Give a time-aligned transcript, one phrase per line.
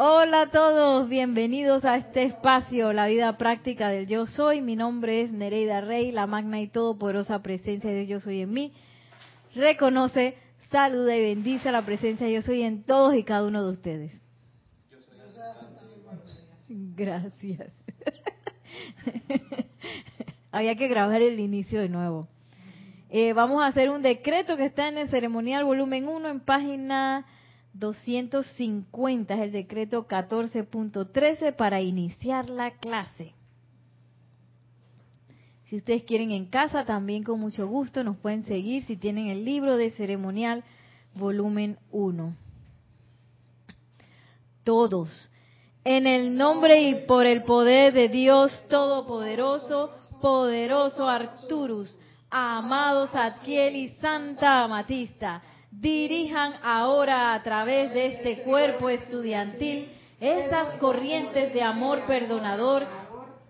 [0.00, 4.60] Hola a todos, bienvenidos a este espacio, la vida práctica del yo soy.
[4.60, 8.72] Mi nombre es Nereida Rey, la magna y todopoderosa presencia de yo soy en mí.
[9.56, 10.36] Reconoce,
[10.70, 14.12] saluda y bendice la presencia de yo soy en todos y cada uno de ustedes.
[16.68, 17.72] Gracias.
[20.52, 22.28] Había que grabar el inicio de nuevo.
[23.10, 27.26] Eh, vamos a hacer un decreto que está en el ceremonial volumen 1 en página
[27.74, 33.34] 250, es el decreto 14.13 para iniciar la clase.
[35.68, 39.44] Si ustedes quieren en casa, también con mucho gusto nos pueden seguir si tienen el
[39.44, 40.64] libro de ceremonial
[41.14, 42.34] volumen 1.
[44.64, 45.30] Todos,
[45.84, 49.90] en el nombre y por el poder de Dios Todopoderoso,
[50.20, 51.98] poderoso Arturus,
[52.30, 61.52] amados Adquiel y Santa Amatista, dirijan ahora a través de este cuerpo estudiantil esas corrientes
[61.52, 62.86] de amor perdonador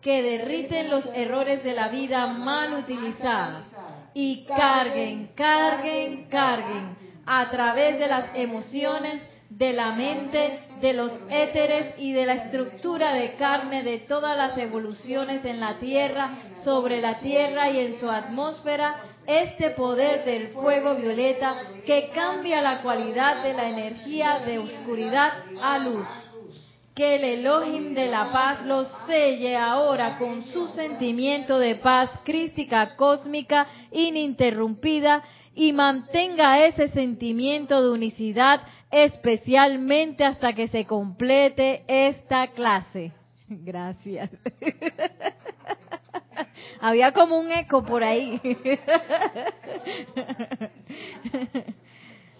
[0.01, 3.67] que derriten los errores de la vida mal utilizados.
[4.15, 11.95] Y carguen, carguen, carguen a través de las emociones, de la mente, de los éteres
[11.99, 16.31] y de la estructura de carne de todas las evoluciones en la Tierra,
[16.65, 18.97] sobre la Tierra y en su atmósfera,
[19.29, 25.79] este poder del fuego violeta que cambia la cualidad de la energía de oscuridad a
[25.79, 26.07] luz.
[26.95, 32.97] Que el Elohim de la paz los selle ahora con su sentimiento de paz crística
[32.97, 35.23] cósmica ininterrumpida
[35.55, 43.13] y mantenga ese sentimiento de unicidad especialmente hasta que se complete esta clase.
[43.49, 44.31] Gracias.
[46.81, 48.41] Había como un eco por ahí.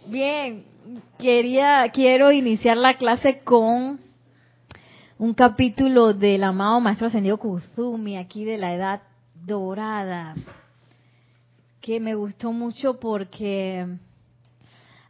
[0.07, 0.65] Bien,
[1.19, 4.01] quería quiero iniciar la clase con
[5.19, 9.03] un capítulo del amado maestro ascendido Kuzumi aquí de la edad
[9.35, 10.35] dorada
[11.81, 13.87] que me gustó mucho porque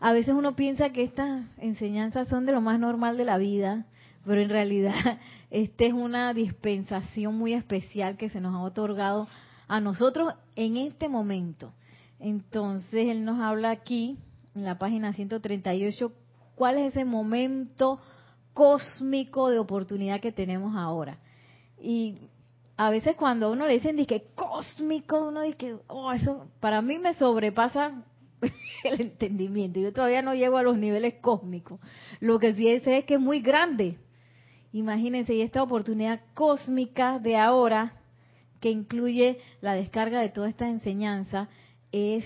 [0.00, 3.84] a veces uno piensa que estas enseñanzas son de lo más normal de la vida,
[4.28, 4.94] pero en realidad
[5.50, 9.26] esta es una dispensación muy especial que se nos ha otorgado
[9.66, 11.72] a nosotros en este momento.
[12.20, 14.18] Entonces, él nos habla aquí,
[14.54, 16.12] en la página 138,
[16.54, 18.00] cuál es ese momento
[18.52, 21.18] cósmico de oportunidad que tenemos ahora.
[21.80, 22.18] Y
[22.76, 26.98] a veces cuando a uno le dicen que cósmico, uno dice, oh, eso para mí
[26.98, 28.02] me sobrepasa
[28.84, 29.80] el entendimiento.
[29.80, 31.80] Yo todavía no llego a los niveles cósmicos.
[32.20, 33.96] Lo que sí sé es que es muy grande.
[34.72, 37.94] Imagínense, y esta oportunidad cósmica de ahora,
[38.60, 41.48] que incluye la descarga de toda esta enseñanza,
[41.92, 42.24] es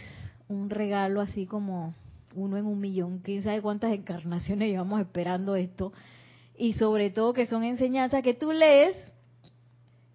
[0.48, 1.94] un regalo así como
[2.34, 3.20] uno en un millón.
[3.20, 5.92] Quién sabe cuántas encarnaciones llevamos esperando esto.
[6.56, 8.97] Y sobre todo que son enseñanzas que tú lees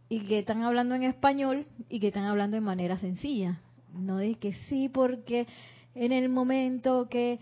[0.10, 3.62] y que están hablando en español y que están hablando de manera sencilla.
[3.94, 5.48] No es que sí, porque
[5.96, 7.40] en el momento que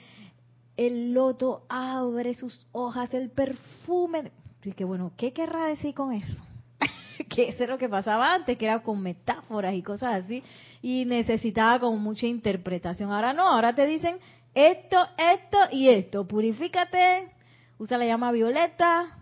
[0.78, 4.32] el loto abre sus hojas, el perfume.
[4.66, 6.36] Y que bueno, ¿qué querrá decir con eso?
[7.30, 10.44] que eso es lo que pasaba antes, que era con metáforas y cosas así,
[10.82, 13.12] y necesitaba como mucha interpretación.
[13.12, 14.18] Ahora no, ahora te dicen
[14.54, 16.28] esto, esto y esto.
[16.28, 17.32] Purifícate,
[17.78, 19.20] usa la llama violeta,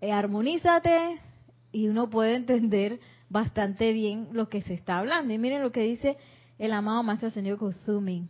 [0.00, 1.20] eh, armonízate,
[1.72, 5.32] y uno puede entender bastante bien lo que se está hablando.
[5.32, 6.16] Y miren lo que dice
[6.58, 8.28] el amado Maestro Señor Kozumi.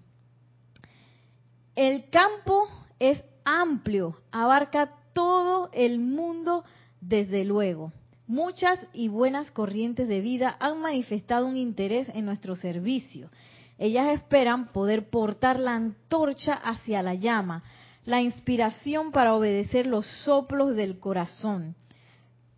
[1.74, 2.68] El campo
[2.98, 6.64] es amplio, abarca todo el mundo
[7.00, 7.92] desde luego.
[8.26, 13.30] Muchas y buenas corrientes de vida han manifestado un interés en nuestro servicio.
[13.78, 17.62] Ellas esperan poder portar la antorcha hacia la llama,
[18.04, 21.74] la inspiración para obedecer los soplos del corazón.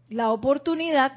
[0.08, 1.12] La oportunidad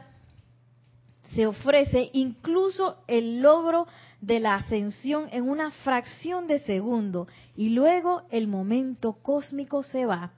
[1.35, 3.85] se ofrece incluso el logro
[4.21, 10.31] de la ascensión en una fracción de segundo y luego el momento cósmico se va.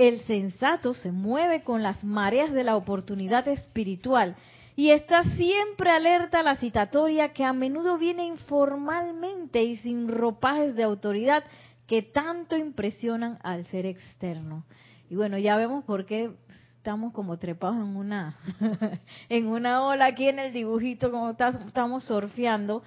[0.00, 4.34] El sensato se mueve con las mareas de la oportunidad espiritual
[4.74, 10.74] y está siempre alerta a la citatoria que a menudo viene informalmente y sin ropajes
[10.74, 11.44] de autoridad
[11.86, 14.64] que tanto impresionan al ser externo.
[15.10, 16.30] Y bueno, ya vemos por qué
[16.78, 18.38] estamos como trepados en una
[19.28, 22.82] en una ola aquí en el dibujito como estamos surfeando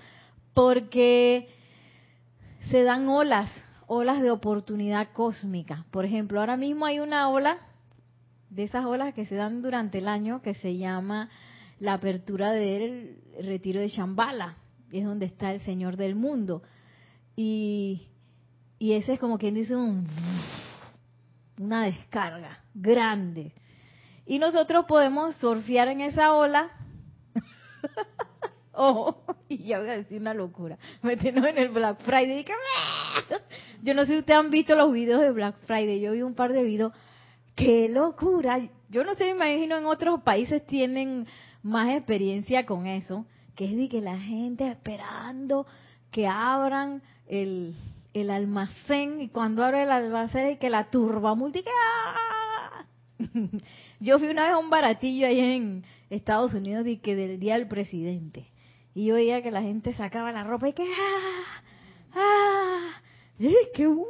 [0.56, 1.48] porque
[2.72, 3.52] se dan olas
[3.94, 7.57] olas de oportunidad cósmica por ejemplo ahora mismo hay una ola
[8.50, 11.30] de esas olas que se dan durante el año que se llama
[11.80, 14.57] la apertura del retiro de Shambhala
[14.92, 16.62] es donde está el Señor del mundo
[17.36, 18.07] y
[18.84, 20.06] y ese es como quien dice un
[21.57, 23.54] una descarga grande.
[24.25, 26.69] Y nosotros podemos surfear en esa ola.
[29.43, 30.78] y ya voy a decir una locura.
[31.02, 32.46] Meternos en el Black Friday.
[33.82, 36.00] Yo no sé si ustedes han visto los videos de Black Friday.
[36.00, 36.94] Yo vi un par de videos.
[37.56, 38.60] ¡Qué locura!
[38.90, 41.28] Yo no sé, me imagino en otros países tienen
[41.62, 43.26] más experiencia con eso.
[43.56, 45.68] Que es de que la gente esperando
[46.12, 47.76] que abran el,
[48.14, 52.86] el almacén y cuando abre el almacén y que la turba multi ¡ah!
[54.00, 57.56] yo fui una vez a un baratillo ahí en Estados Unidos y que del día
[57.56, 58.46] del presidente
[58.95, 61.62] y yo veía que la gente sacaba la ropa y que ¡ah!
[62.13, 63.01] ¡ah!
[63.74, 64.06] ¡qué wow!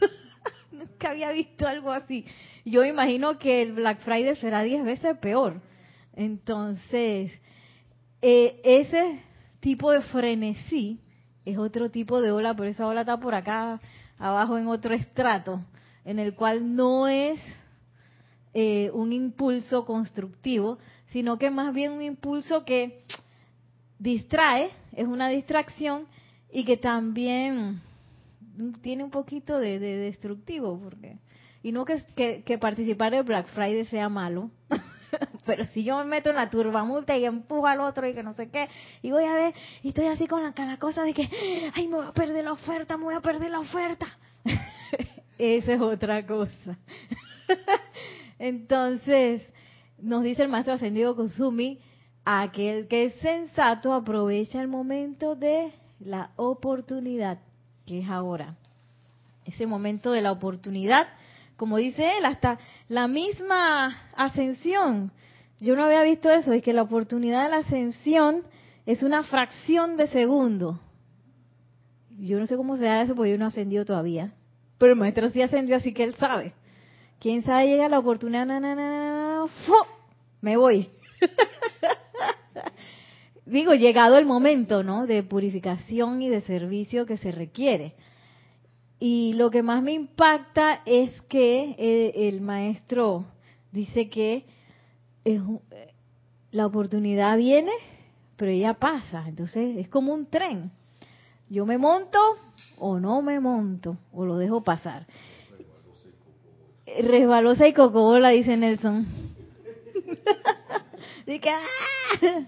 [0.72, 2.24] Nunca había visto algo así.
[2.64, 5.60] Yo imagino que el Black Friday será diez veces peor.
[6.14, 7.32] Entonces,
[8.22, 9.20] eh, ese
[9.60, 11.00] tipo de frenesí
[11.44, 13.80] es otro tipo de ola, por esa ola está por acá
[14.18, 15.62] abajo en otro estrato,
[16.04, 17.40] en el cual no es
[18.54, 20.78] eh, un impulso constructivo,
[21.08, 23.04] sino que más bien un impulso que
[23.98, 26.06] distrae, es una distracción
[26.52, 27.80] y que también
[28.82, 31.18] tiene un poquito de, destructivo, porque
[31.62, 34.50] y no que, que, participar del Black Friday sea malo,
[35.46, 38.34] pero si yo me meto en la turbamulta y empujo al otro y que no
[38.34, 38.68] sé qué,
[39.02, 41.28] y voy a ver, y estoy así con la, cosa de que,
[41.74, 44.06] ay, me voy a perder la oferta, me voy a perder la oferta.
[45.38, 46.78] Esa es otra cosa.
[48.38, 49.42] Entonces,
[49.98, 51.80] nos dice el maestro ascendido Kusumi,
[52.24, 57.38] aquel que es sensato aprovecha el momento de la oportunidad,
[57.86, 58.56] que es ahora.
[59.44, 61.06] Ese momento de la oportunidad
[61.56, 65.12] como dice él, hasta la misma ascensión.
[65.60, 68.42] Yo no había visto eso, es que la oportunidad de la ascensión
[68.86, 70.80] es una fracción de segundo.
[72.10, 74.32] Yo no sé cómo se da eso porque yo no he ascendido todavía.
[74.78, 76.52] Pero el maestro sí ascendió, así que él sabe.
[77.20, 78.46] ¿Quién sabe llega la oportunidad?
[80.40, 80.90] Me voy.
[83.46, 85.06] Digo, llegado el momento, ¿no?
[85.06, 87.94] De purificación y de servicio que se requiere.
[88.98, 93.24] Y lo que más me impacta es que eh, el, maestro
[93.70, 94.44] dice que
[95.24, 95.42] es,
[96.52, 97.72] la oportunidad viene,
[98.36, 99.24] pero ella pasa.
[99.28, 100.70] Entonces es como un tren.
[101.50, 102.18] Yo me monto
[102.78, 105.06] o no me monto o lo dejo pasar.
[106.86, 109.06] Resbalosa y cocobola, dice Nelson.
[111.26, 111.60] Dice ¡ah!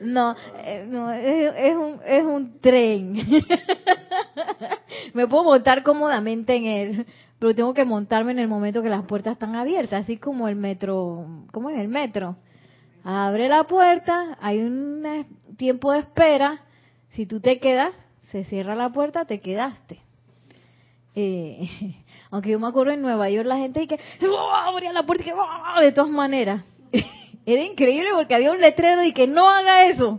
[0.00, 3.16] No, eh, no es, un, es un tren.
[5.14, 7.06] Me puedo montar cómodamente en él,
[7.38, 10.56] pero tengo que montarme en el momento que las puertas están abiertas, así como el
[10.56, 11.26] metro.
[11.52, 12.36] ¿Cómo es el metro?
[13.04, 15.26] Abre la puerta, hay un
[15.58, 16.60] tiempo de espera.
[17.10, 17.92] Si tú te quedas,
[18.22, 20.00] se cierra la puerta, te quedaste.
[21.14, 21.68] Eh,
[22.30, 24.50] aunque yo me acuerdo en Nueva York la gente que ¡Oh!
[24.50, 26.64] abría la puerta y que de todas maneras.
[27.52, 30.18] Era increíble porque había un letrero y que no haga eso.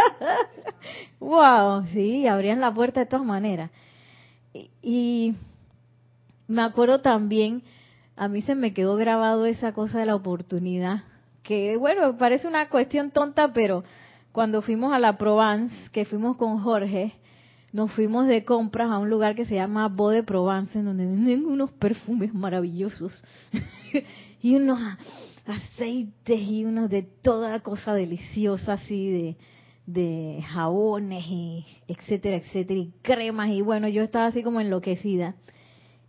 [1.20, 3.70] wow, sí, abrían la puerta de todas maneras.
[4.82, 5.34] Y,
[6.48, 7.62] me acuerdo también,
[8.16, 11.04] a mí se me quedó grabado esa cosa de la oportunidad,
[11.42, 13.84] que bueno, parece una cuestión tonta, pero
[14.32, 17.12] cuando fuimos a la Provence, que fuimos con Jorge,
[17.72, 21.04] nos fuimos de compras a un lugar que se llama Bo de Provence, en donde
[21.04, 23.22] venden unos perfumes maravillosos
[24.42, 24.78] y unos
[25.46, 29.36] aceites y unos de toda cosa deliciosa así de,
[29.86, 35.34] de jabones y etcétera, etcétera, y cremas y bueno, yo estaba así como enloquecida.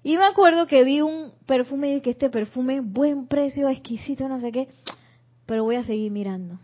[0.03, 4.39] Y me acuerdo que vi un perfume y que este perfume, buen precio, exquisito, no
[4.41, 4.67] sé qué,
[5.45, 6.59] pero voy a seguir mirando.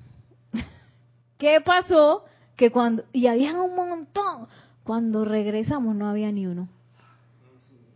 [1.37, 2.25] ¿Qué pasó?
[2.57, 4.47] Que cuando, y había un montón,
[4.83, 6.67] cuando regresamos no había ni uno.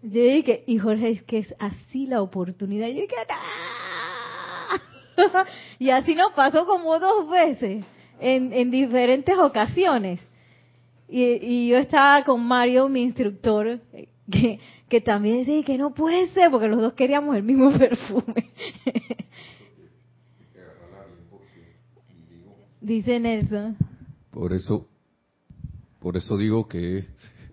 [0.01, 2.88] Yo dije, y Jorge, es que es así la oportunidad.
[2.88, 3.15] Yo dije,
[5.79, 7.86] y así nos pasó como dos veces,
[8.20, 10.20] en, en diferentes ocasiones.
[11.08, 13.79] Y, y, yo estaba con Mario, mi instructor,
[14.32, 18.51] que, que también decía que no puede ser, porque los dos queríamos el mismo perfume.
[22.82, 23.77] Dice Nelson.
[24.32, 24.88] Por eso,
[26.00, 27.05] por eso digo que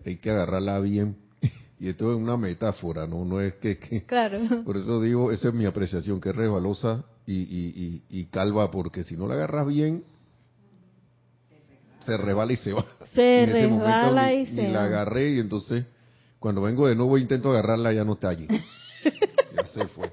[0.05, 1.17] hay que agarrarla bien.
[1.79, 4.39] Y esto es una metáfora, no, no es que, que, Claro.
[4.65, 9.29] Por eso digo, esa es mi apreciación, que es resbalosa y, calva, porque si no
[9.29, 10.05] la agarras bien,
[12.01, 12.85] se rebala y se va.
[13.15, 15.85] Se resbala y se y la agarré y entonces
[16.39, 18.49] cuando vengo de nuevo intento agarrarla ya no está allí.
[19.55, 20.11] ya se fue.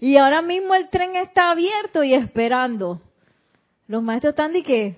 [0.00, 3.00] Y ahora mismo el tren está abierto y esperando.
[3.88, 4.96] Los maestros están de que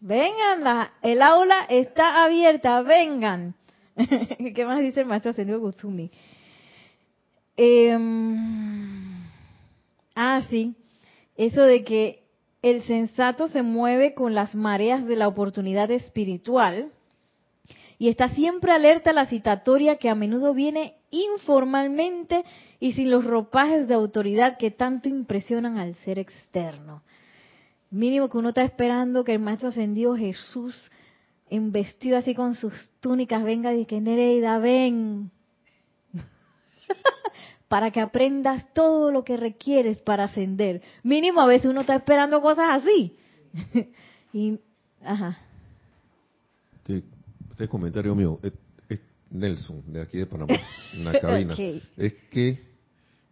[0.00, 3.54] vengan, la, el aula está abierta, vengan.
[4.54, 6.10] ¿Qué más dice el maestro Ascendido Guzumi?
[7.56, 8.93] Em,
[10.14, 10.74] ah, sí.
[11.36, 12.24] Eso de que
[12.62, 16.92] el sensato se mueve con las mareas de la oportunidad espiritual
[17.98, 22.44] y está siempre alerta a la citatoria que a menudo viene informalmente
[22.80, 27.02] y sin los ropajes de autoridad que tanto impresionan al ser externo.
[27.90, 30.90] Mínimo que uno está esperando que el Maestro Ascendido Jesús,
[31.48, 35.30] en vestido así con sus túnicas, venga y que Nereida, ven,
[37.74, 40.80] para que aprendas todo lo que requieres para ascender.
[41.02, 43.16] Mínimo a veces uno está esperando cosas así.
[44.32, 44.60] y,
[45.02, 45.36] ajá.
[46.86, 48.52] Este, comentario mío es,
[49.28, 50.54] Nelson, de aquí de Panamá,
[50.92, 51.56] en la cabina.
[51.96, 52.62] Es que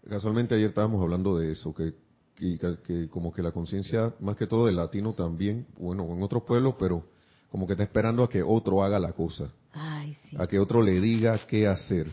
[0.09, 1.95] casualmente ayer estábamos hablando de eso, que,
[2.35, 6.75] que, como que la conciencia, más que todo del latino también, bueno, en otros pueblos,
[6.81, 7.07] pero
[7.49, 9.53] como que está esperando a que otro haga la cosa.
[9.73, 12.09] A que otro le diga qué hacer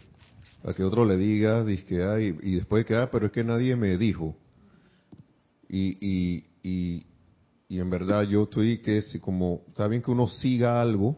[0.64, 3.76] a que otro le diga, que hay, y después que, ah, pero es que nadie
[3.76, 4.36] me dijo.
[5.70, 7.06] Y, y, y,
[7.70, 11.18] y en verdad yo estoy que si como, está bien que uno siga algo,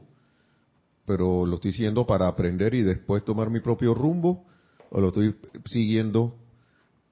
[1.06, 4.46] pero lo estoy siguiendo para aprender y después tomar mi propio rumbo,
[4.90, 6.36] o lo estoy siguiendo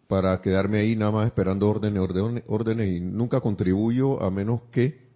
[0.07, 5.07] para quedarme ahí nada más esperando órdenes, órdenes, órdenes y nunca contribuyo a menos que,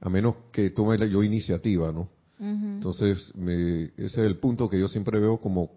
[0.00, 2.08] a menos que tome yo iniciativa, ¿no?
[2.38, 5.70] Entonces, me, ese es el punto que yo siempre veo como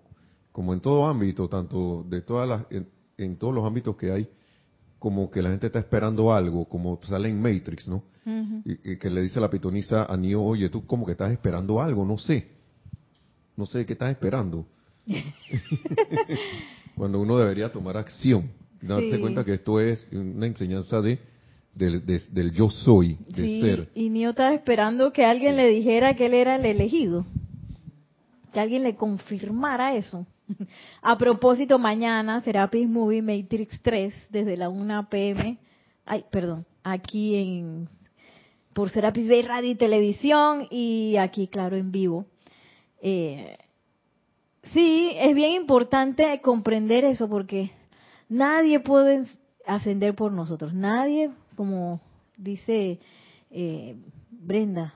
[0.60, 2.66] como en todo ámbito, tanto de todas las,
[3.18, 4.28] en, todos los ámbitos que hay,
[5.00, 8.04] como que la gente está esperando algo, como sale en Matrix, ¿no?
[8.66, 12.04] y, que le dice la pitonisa a Neo, oye, tú como que estás esperando algo,
[12.04, 12.50] no sé,
[13.56, 14.66] no sé qué estás esperando.
[16.98, 18.52] Cuando uno debería tomar acción,
[18.82, 21.20] darse cuenta que esto es una enseñanza de
[21.74, 23.88] del, yo soy, de sí, ser.
[23.96, 27.26] Y Neo estaba esperando que alguien le dijera que él era el elegido,
[28.52, 30.28] que alguien le confirmara eso.
[31.02, 35.58] A propósito, mañana Serapis Movie Matrix 3 desde la 1 pm.
[36.06, 37.90] Ay, perdón, aquí en
[38.74, 42.26] por Serapis Bay Radio y Televisión y aquí, claro, en vivo.
[43.02, 43.58] Eh,
[44.74, 47.72] sí, es bien importante comprender eso porque
[48.30, 49.26] nadie puede
[49.66, 50.74] ascender por nosotros.
[50.74, 52.00] Nadie, como
[52.38, 53.00] dice
[53.52, 53.96] eh,
[54.30, 54.94] Brenda,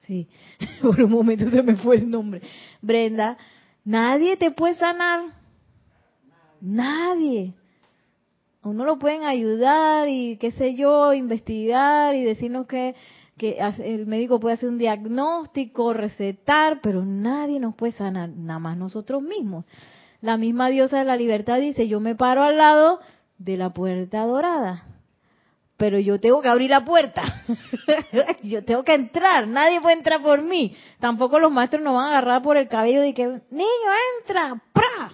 [0.00, 0.28] sí,
[0.82, 2.42] por un momento se me fue el nombre.
[2.82, 3.38] Brenda,
[3.86, 5.20] Nadie te puede sanar.
[6.60, 7.54] Nadie.
[8.64, 12.96] Uno lo pueden ayudar y qué sé yo, investigar y decirnos que,
[13.38, 18.76] que el médico puede hacer un diagnóstico, recetar, pero nadie nos puede sanar, nada más
[18.76, 19.64] nosotros mismos.
[20.20, 22.98] La misma diosa de la libertad dice, yo me paro al lado
[23.38, 24.95] de la puerta dorada
[25.76, 27.44] pero yo tengo que abrir la puerta.
[28.42, 29.46] yo tengo que entrar.
[29.46, 30.74] Nadie puede entrar por mí.
[31.00, 33.90] Tampoco los maestros nos van a agarrar por el cabello y que, niño,
[34.20, 35.12] entra, ¡pra!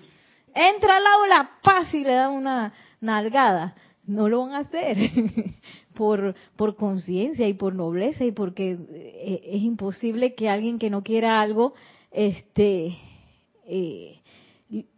[0.55, 3.75] Entra al aula, paz y le dan una nalgada.
[4.05, 4.99] No lo van a hacer.
[5.95, 11.03] por, por conciencia y por nobleza y porque eh, es imposible que alguien que no
[11.03, 11.75] quiera algo,
[12.11, 12.97] este,
[13.67, 14.21] eh,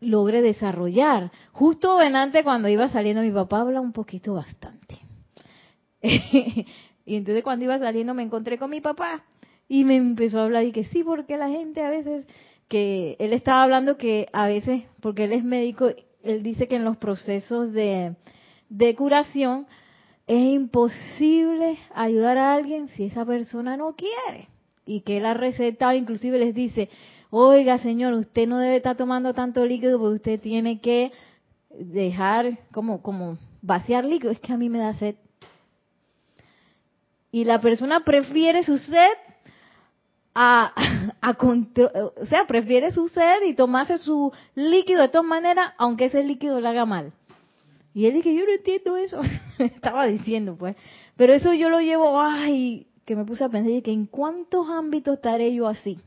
[0.01, 1.33] logre desarrollar.
[1.53, 4.84] Justo antes cuando iba saliendo mi papá habla un poquito bastante
[7.07, 9.25] y entonces cuando iba saliendo me encontré con mi papá
[9.69, 12.27] y me empezó a hablar y que sí, porque la gente a veces,
[12.69, 15.91] que él estaba hablando que a veces, porque él es médico,
[16.23, 18.15] él dice que en los procesos de,
[18.69, 19.67] de curación
[20.27, 24.49] es imposible ayudar a alguien si esa persona no quiere.
[24.87, 26.91] Y que él ha recetado, inclusive les dice,
[27.31, 31.11] oiga señor, usted no debe estar tomando tanto líquido porque usted tiene que
[31.71, 34.31] dejar como, como vaciar líquido.
[34.31, 35.17] Es que a mí me da sed
[37.35, 39.11] y la persona prefiere su sed
[40.37, 40.73] a,
[41.21, 41.37] a
[42.21, 46.61] o sea, prefiere su sed y tomarse su líquido de todas maneras, aunque ese líquido
[46.61, 47.13] le haga mal.
[47.93, 49.21] Y él dije, yo no entiendo eso.
[49.59, 50.77] Estaba diciendo, pues.
[51.17, 55.17] Pero eso yo lo llevo, ay, que me puse a pensar, que en cuántos ámbitos
[55.17, 55.99] estaré yo así.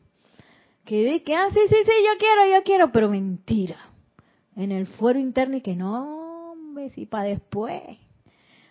[0.86, 3.76] Que dije, ah, sí, sí, sí, yo quiero, yo quiero, pero mentira.
[4.56, 7.82] En el fuero interno y que no, hombre, si para después.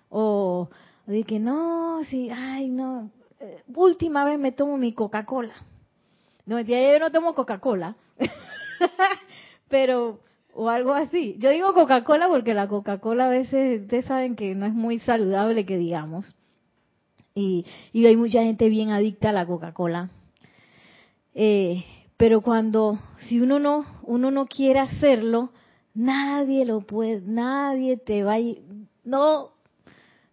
[0.09, 0.71] O,
[1.07, 3.11] Dije que no, sí, ay, no.
[3.39, 5.55] Eh, última vez me tomo mi Coca-Cola.
[6.47, 7.97] No, yo no tomo Coca-Cola.
[9.69, 10.21] Pero,
[10.55, 11.37] o algo así.
[11.39, 15.65] Yo digo Coca-Cola porque la Coca-Cola a veces, ustedes saben que no es muy saludable
[15.65, 16.35] que digamos.
[17.35, 20.11] Y, y hay mucha gente bien adicta a la Coca-Cola.
[21.35, 21.85] Eh,
[22.17, 22.99] pero cuando,
[23.29, 25.51] si uno no, uno no quiere hacerlo,
[25.95, 28.41] nadie lo puede, nadie te va a,
[29.05, 29.51] no,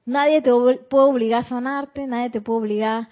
[0.05, 3.07] Nadie te puede obligar a sanarte, nadie te puede obligar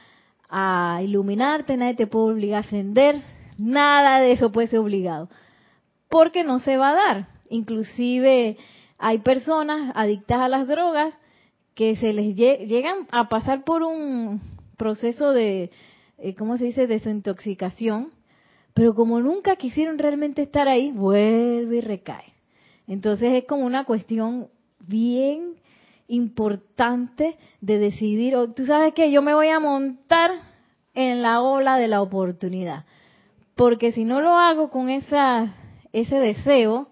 [0.50, 3.22] a iluminarte, nadie te puede obligar a ascender,
[3.58, 5.30] nada de eso puede ser obligado,
[6.10, 7.28] porque no se va a dar.
[7.50, 8.58] Inclusive
[8.98, 11.18] hay personas adictas a las drogas
[11.76, 14.42] que se les llegan a pasar por un
[14.78, 15.72] proceso de,
[16.18, 18.12] eh, ¿cómo se dice?, desintoxicación,
[18.74, 22.34] pero como nunca quisieron realmente estar ahí, vuelve y recae.
[22.88, 25.61] Entonces es como una cuestión bien
[26.08, 30.32] importante de decidir, oh, tú sabes que yo me voy a montar
[30.94, 32.86] en la ola de la oportunidad,
[33.56, 35.54] porque si no lo hago con esa,
[35.94, 36.90] ese deseo,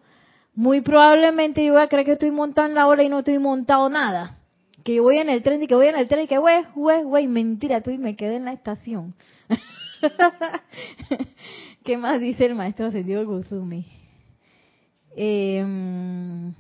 [0.55, 3.39] muy probablemente yo voy a creer que estoy montando en la ola y no estoy
[3.39, 4.37] montado nada.
[4.83, 6.63] Que yo voy en el tren y que voy en el tren y que güey,
[6.75, 9.13] güey, güey, mentira, tú y me quedé en la estación.
[11.83, 13.85] ¿Qué más dice el maestro Ascendido Guzumi?
[15.15, 16.51] Eh,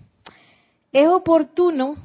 [0.91, 1.95] es oportuno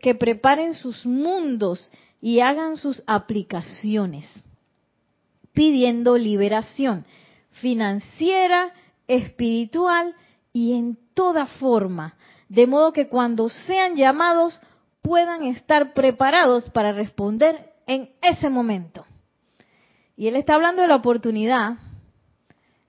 [0.00, 1.90] que preparen sus mundos
[2.20, 4.28] y hagan sus aplicaciones,
[5.52, 7.04] pidiendo liberación
[7.52, 8.72] financiera,
[9.06, 10.14] espiritual
[10.52, 12.16] y en toda forma,
[12.48, 14.60] de modo que cuando sean llamados
[15.02, 19.04] puedan estar preparados para responder en ese momento.
[20.16, 21.74] Y él está hablando de la oportunidad,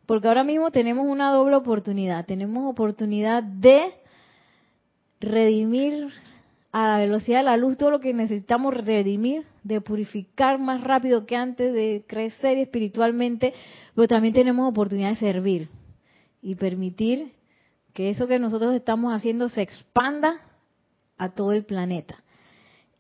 [0.06, 2.26] porque ahora mismo tenemos una doble oportunidad.
[2.26, 3.94] Tenemos oportunidad de
[5.20, 6.10] redimir
[6.74, 11.28] a la velocidad de la luz todo lo que necesitamos redimir, de purificar más rápido
[11.28, 13.54] que antes, de crecer espiritualmente,
[13.94, 15.70] pero también tenemos oportunidad de servir
[16.42, 17.32] y permitir
[17.94, 20.34] que eso que nosotros estamos haciendo se expanda
[21.20, 22.24] a todo el planeta.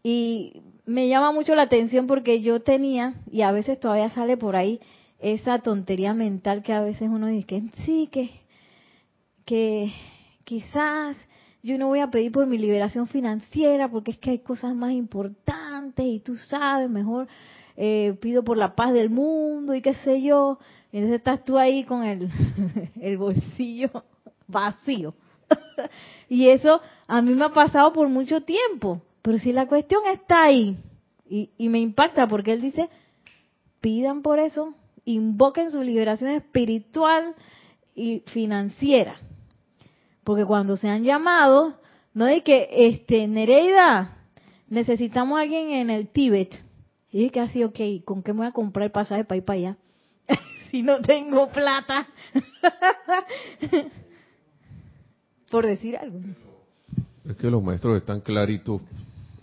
[0.03, 4.55] Y me llama mucho la atención porque yo tenía, y a veces todavía sale por
[4.55, 4.81] ahí,
[5.17, 8.29] esa tontería mental que a veces uno dice sí, que,
[9.45, 9.91] que
[10.43, 11.17] quizás
[11.63, 14.91] yo no voy a pedir por mi liberación financiera porque es que hay cosas más
[14.91, 17.27] importantes y tú sabes, mejor
[17.77, 20.59] eh, pido por la paz del mundo y qué sé yo.
[20.91, 22.29] Entonces estás tú ahí con el,
[23.01, 23.89] el bolsillo
[24.47, 25.13] vacío.
[26.29, 29.01] y eso a mí me ha pasado por mucho tiempo.
[29.21, 30.77] Pero si la cuestión está ahí,
[31.29, 32.89] y, y me impacta porque él dice,
[33.79, 37.33] pidan por eso, invoquen su liberación espiritual
[37.95, 39.15] y financiera.
[40.23, 41.75] Porque cuando se han llamado,
[42.13, 44.17] no hay que, este, Nereida,
[44.69, 46.63] necesitamos a alguien en el Tíbet.
[47.11, 49.57] Y que así, ok, ¿con qué me voy a comprar el pasaje para ir para
[49.57, 49.77] allá?
[50.71, 52.07] si no tengo plata.
[55.51, 56.19] Por decir algo.
[57.29, 58.81] Es que los maestros están claritos.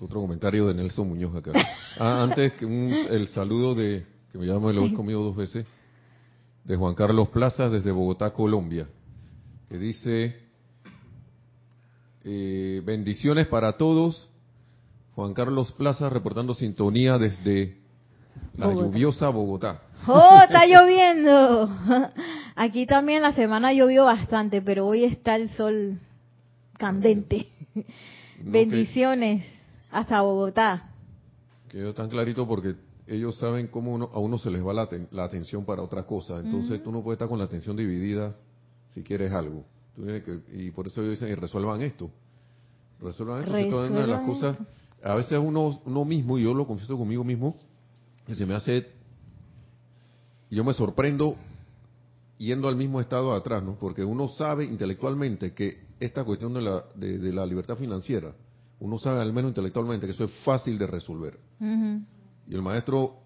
[0.01, 1.53] Otro comentario de Nelson Muñoz acá.
[1.99, 5.67] Ah, antes que el saludo de, que me llama, lo he comido dos veces,
[6.65, 8.87] de Juan Carlos Plaza desde Bogotá, Colombia,
[9.69, 10.37] que dice,
[12.25, 14.29] eh, bendiciones para todos.
[15.15, 17.79] Juan Carlos Plaza reportando sintonía desde
[18.57, 19.83] la lluviosa Bogotá.
[20.07, 21.69] ¡Oh, está lloviendo!
[22.57, 25.99] Aquí también la semana llovió bastante, pero hoy está el sol
[26.79, 27.49] candente.
[28.43, 29.45] Bendiciones
[29.91, 30.91] hasta Bogotá.
[31.69, 32.75] Quedó tan clarito porque
[33.07, 36.39] ellos saben cómo a uno se les va la, la atención para otra cosa.
[36.39, 38.35] Entonces tú no puedes estar con la atención dividida
[38.95, 39.65] si quieres algo
[40.53, 42.11] y por eso ellos dicen, y resuelvan esto.
[43.01, 43.53] Resuelvan esto.
[43.53, 44.57] Resuelvan una de las cosas,
[45.03, 47.57] a veces uno, uno mismo, y yo lo confieso conmigo mismo,
[48.27, 48.87] que se me hace,
[50.51, 51.37] yo me sorprendo
[52.39, 53.75] yendo al mismo estado atrás, ¿no?
[53.75, 58.33] Porque uno sabe intelectualmente que esta cuestión de la, de, la libertad financiera,
[58.79, 61.39] uno sabe al menos intelectualmente que eso es fácil de resolver.
[61.61, 63.19] Y el maestro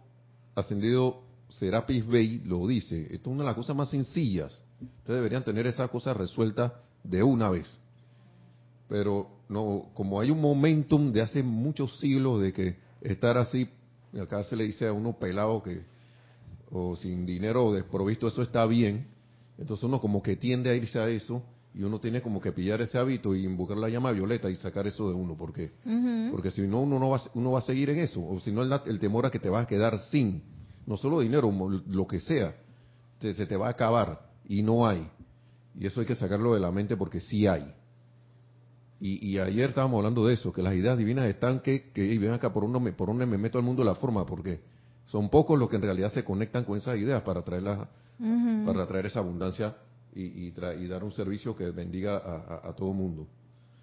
[0.56, 4.60] ascendido Serapis Bey lo dice, esto es una de las cosas más sencillas
[4.98, 7.66] Ustedes deberían tener esa cosa resuelta de una vez.
[8.88, 13.68] Pero no, como hay un momentum de hace muchos siglos de que estar así,
[14.20, 15.82] acá se le dice a uno pelado que,
[16.70, 19.06] o sin dinero o desprovisto, eso está bien.
[19.58, 21.42] Entonces uno como que tiende a irse a eso
[21.74, 24.86] y uno tiene como que pillar ese hábito y invocar la llama violeta y sacar
[24.86, 25.36] eso de uno.
[25.36, 25.72] porque
[26.30, 28.24] Porque si no, uno, no va, uno va a seguir en eso.
[28.26, 30.42] O si no, el, el temor a que te vas a quedar sin,
[30.86, 31.52] no solo dinero,
[31.86, 32.54] lo que sea,
[33.20, 35.08] se te va a acabar y no hay.
[35.78, 37.72] Y eso hay que sacarlo de la mente porque sí hay.
[39.00, 42.32] Y, ayer estábamos hablando de eso, que las ideas divinas están que, que y ven
[42.32, 44.60] acá, por uno, por uno me meto al mundo de la forma, porque
[45.06, 47.64] son pocos los que en realidad se conectan con esas ideas para traer,
[48.64, 49.76] para traer esa abundancia
[50.14, 52.16] y, y, dar un servicio que bendiga
[52.62, 53.26] a, todo el mundo.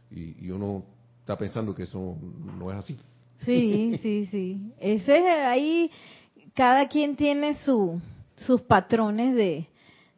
[0.10, 0.86] Y, uno
[1.19, 2.17] está pensando que eso
[2.58, 2.97] no es así.
[3.45, 4.74] Sí, sí, sí.
[4.80, 5.91] Ese es ahí,
[6.56, 8.02] cada quien tiene su,
[8.38, 9.67] sus patrones de,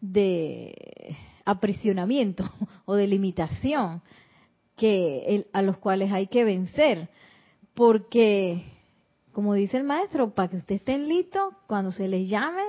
[0.03, 2.43] de aprisionamiento
[2.85, 4.01] o de limitación
[4.75, 7.07] que a los cuales hay que vencer,
[7.73, 8.63] porque
[9.31, 12.63] como dice el maestro, para que usted esté listo cuando se les llame,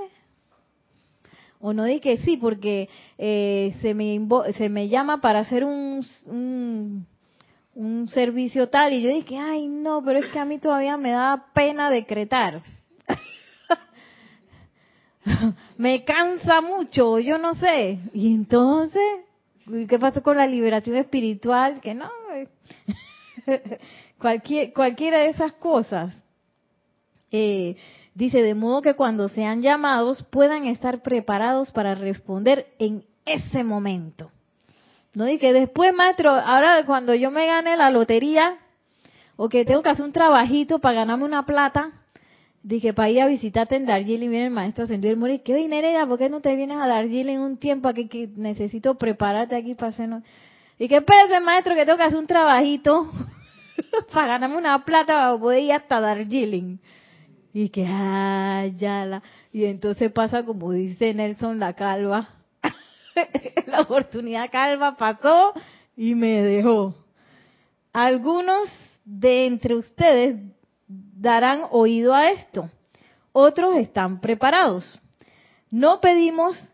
[1.61, 4.21] O no di que sí, porque eh, se, me
[4.53, 7.07] se me llama para hacer un, un,
[7.75, 8.93] un servicio tal.
[8.93, 12.63] Y yo dije, ay, no, pero es que a mí todavía me da pena decretar.
[15.79, 18.01] me cansa mucho, yo no sé.
[18.13, 19.03] Y entonces,
[19.89, 21.81] ¿qué pasó con la liberación espiritual?
[21.81, 22.11] Que no,
[24.19, 26.15] Cualquier, cualquiera de esas cosas.
[27.31, 27.77] Eh,
[28.15, 34.31] dice, de modo que cuando sean llamados puedan estar preparados para responder en ese momento.
[35.15, 38.59] No que después, maestro, ahora cuando yo me gane la lotería
[39.37, 42.04] o que tengo que hacer un trabajito para ganarme una plata,
[42.65, 45.43] dije, para ir a visitarte en Darjeeling, viene el maestro ascendido el morir.
[45.45, 46.07] ¿Qué Nereida?
[46.07, 49.91] ¿Por qué no te vienes a Darjeeling un tiempo aquí que necesito prepararte aquí para
[49.91, 50.09] hacer...
[50.79, 53.09] Y que espérese, maestro, que tengo que hacer un trabajito
[54.13, 56.79] para ganarme una plata para poder ir hasta Darjeeling.
[57.53, 59.23] Y que, ah, ya la...
[59.53, 62.31] Y entonces pasa como dice Nelson la calva.
[63.67, 65.53] la oportunidad calva pasó
[65.97, 66.95] y me dejó.
[67.93, 68.69] Algunos
[69.05, 70.37] de entre ustedes
[71.25, 72.71] darán oído a esto.
[73.33, 75.01] Otros están preparados.
[75.71, 76.73] No pedimos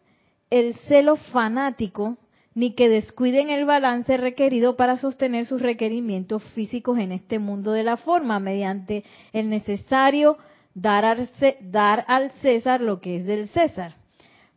[0.51, 2.19] el celo fanático
[2.55, 7.85] ni que descuiden el balance requerido para sostener sus requerimientos físicos en este mundo de
[7.85, 10.37] la forma, mediante el necesario
[10.75, 13.95] dar al, César lo que es del César.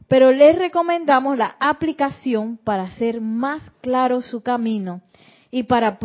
[0.08, 5.02] Pero les recomendamos la aplicación para hacer más claro su camino
[5.52, 6.00] y para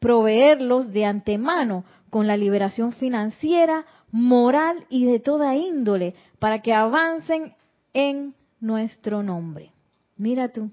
[0.00, 7.54] proveerlos de antemano con la liberación financiera, moral y de toda índole, para que avancen
[7.94, 9.72] en nuestro nombre.
[10.18, 10.70] Mira tú.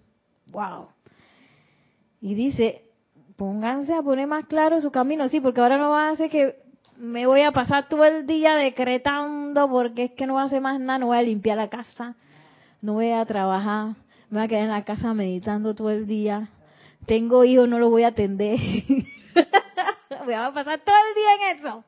[0.52, 0.88] Wow.
[2.20, 2.84] Y dice,
[3.38, 6.58] pónganse a poner más claro su camino, sí, porque ahora no va a hacer que
[6.98, 10.60] me voy a pasar todo el día decretando porque es que no va a hacer
[10.60, 12.18] más nada, no voy a limpiar la casa,
[12.82, 13.96] no voy a trabajar,
[14.30, 16.50] me voy a quedar en la casa meditando todo el día.
[17.06, 18.60] Tengo hijos, no los voy a atender.
[20.30, 21.84] voy a pasar todo el día en eso.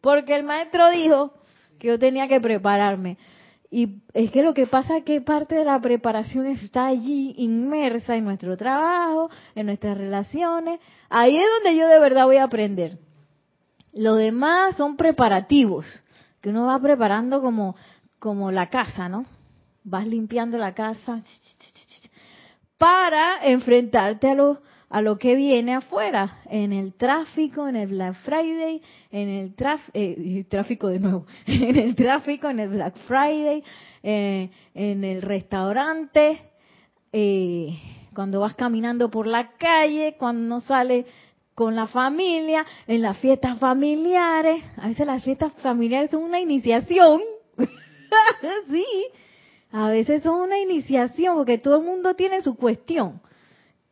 [0.00, 1.32] Porque el maestro dijo
[1.78, 3.18] que yo tenía que prepararme.
[3.70, 8.16] Y es que lo que pasa es que parte de la preparación está allí inmersa
[8.16, 10.80] en nuestro trabajo, en nuestras relaciones.
[11.08, 12.98] Ahí es donde yo de verdad voy a aprender.
[13.92, 15.86] Lo demás son preparativos,
[16.40, 17.76] que uno va preparando como,
[18.18, 19.24] como la casa, ¿no?
[19.84, 21.22] Vas limpiando la casa
[22.76, 24.58] para enfrentarte a los
[24.90, 29.54] a lo que viene afuera, en el tráfico, en el Black Friday, en el
[29.94, 33.62] eh, tráfico de nuevo, en el tráfico, en el Black Friday,
[34.02, 36.42] eh, en el restaurante,
[37.12, 37.78] eh,
[38.12, 41.06] cuando vas caminando por la calle, cuando no sales
[41.54, 44.64] con la familia, en las fiestas familiares.
[44.76, 47.20] A veces las fiestas familiares son una iniciación.
[48.70, 48.86] sí,
[49.70, 53.20] a veces son una iniciación porque todo el mundo tiene su cuestión.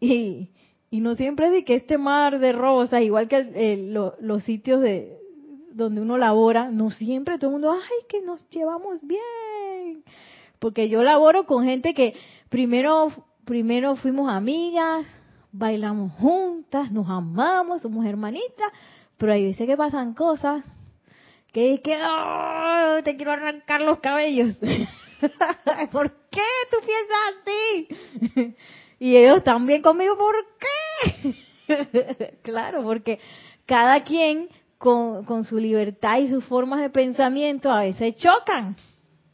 [0.00, 0.50] Y,
[0.90, 5.18] y no siempre de que este mar de rosas, igual que los sitios de
[5.72, 10.02] donde uno labora, no siempre todo el mundo, ay, que nos llevamos bien.
[10.58, 12.14] Porque yo laboro con gente que
[12.48, 13.12] primero,
[13.44, 15.06] primero fuimos amigas,
[15.52, 18.72] bailamos juntas, nos amamos, somos hermanitas,
[19.16, 20.64] pero hay veces que pasan cosas
[21.52, 24.56] que que oh, te quiero arrancar los cabellos.
[25.92, 28.56] ¿Por qué tú piensas así?
[28.98, 31.34] Y ellos también conmigo, ¿por qué?
[32.42, 33.20] claro, porque
[33.66, 38.76] cada quien con, con, su libertad y sus formas de pensamiento a veces chocan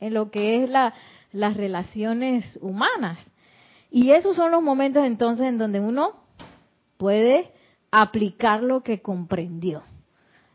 [0.01, 0.95] en lo que es la,
[1.33, 3.19] las relaciones humanas.
[3.91, 6.25] Y esos son los momentos entonces en donde uno
[6.97, 7.51] puede
[7.91, 9.83] aplicar lo que comprendió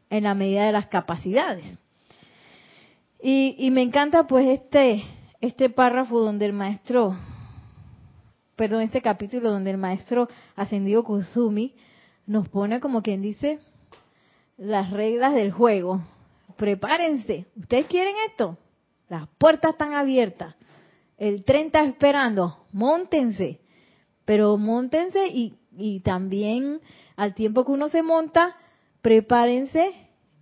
[0.09, 1.65] en la medida de las capacidades.
[3.21, 5.03] Y, y me encanta pues este,
[5.41, 7.15] este párrafo donde el maestro
[8.59, 11.75] perdón, este capítulo donde el maestro ascendido Kusumi
[12.27, 13.59] nos pone como quien dice
[14.57, 16.01] las reglas del juego.
[16.57, 17.45] Prepárense.
[17.55, 18.57] ¿Ustedes quieren esto?
[19.07, 20.55] Las puertas están abiertas.
[21.17, 22.57] El tren está esperando.
[22.73, 23.61] Móntense.
[24.25, 26.81] Pero móntense y, y también
[27.15, 28.57] al tiempo que uno se monta,
[29.01, 29.93] prepárense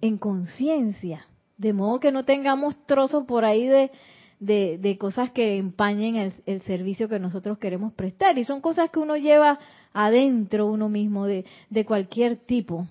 [0.02, 1.28] en conciencia.
[1.56, 3.92] De modo que no tengamos trozos por ahí de,
[4.40, 8.38] de, cosas que empañen el, servicio que nosotros queremos prestar.
[8.38, 9.60] Y son cosas que uno lleva
[9.94, 12.88] adentro uno mismo de, de cualquier tipo.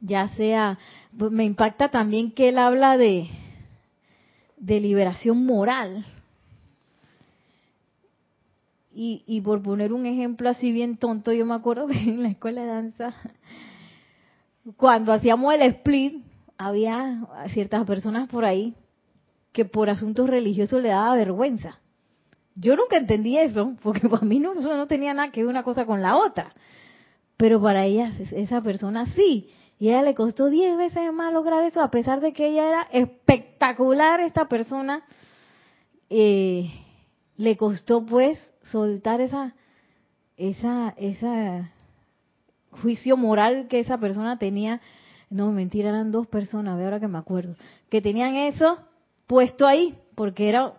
[0.00, 0.78] Ya sea,
[1.16, 3.28] pues, me impacta también que él habla de,
[4.56, 6.04] de liberación moral.
[8.94, 12.30] Y, y por poner un ejemplo así bien tonto, yo me acuerdo que en la
[12.30, 13.14] escuela de danza,
[14.76, 16.24] cuando hacíamos el split,
[16.56, 18.74] había ciertas personas por ahí
[19.52, 21.80] que por asuntos religiosos le daba vergüenza.
[22.54, 25.62] Yo nunca entendí eso, porque para mí no, eso no tenía nada que ver una
[25.62, 26.54] cosa con la otra.
[27.36, 29.50] Pero para ella, esa persona sí.
[29.78, 32.66] Y a ella le costó diez veces más lograr eso, a pesar de que ella
[32.66, 35.04] era espectacular, esta persona,
[36.10, 36.68] eh,
[37.36, 38.38] le costó pues
[38.72, 39.54] soltar esa,
[40.36, 41.70] esa, esa
[42.72, 44.80] juicio moral que esa persona tenía.
[45.30, 47.54] No, mentira, eran dos personas, ahora que me acuerdo,
[47.88, 48.78] que tenían eso
[49.28, 50.74] puesto ahí, porque era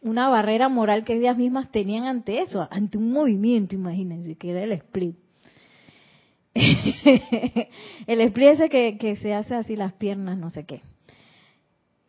[0.00, 4.62] una barrera moral que ellas mismas tenían ante eso, ante un movimiento, imagínense, que era
[4.62, 5.16] el split.
[6.54, 10.80] el split ese que, se hace así las piernas, no sé qué.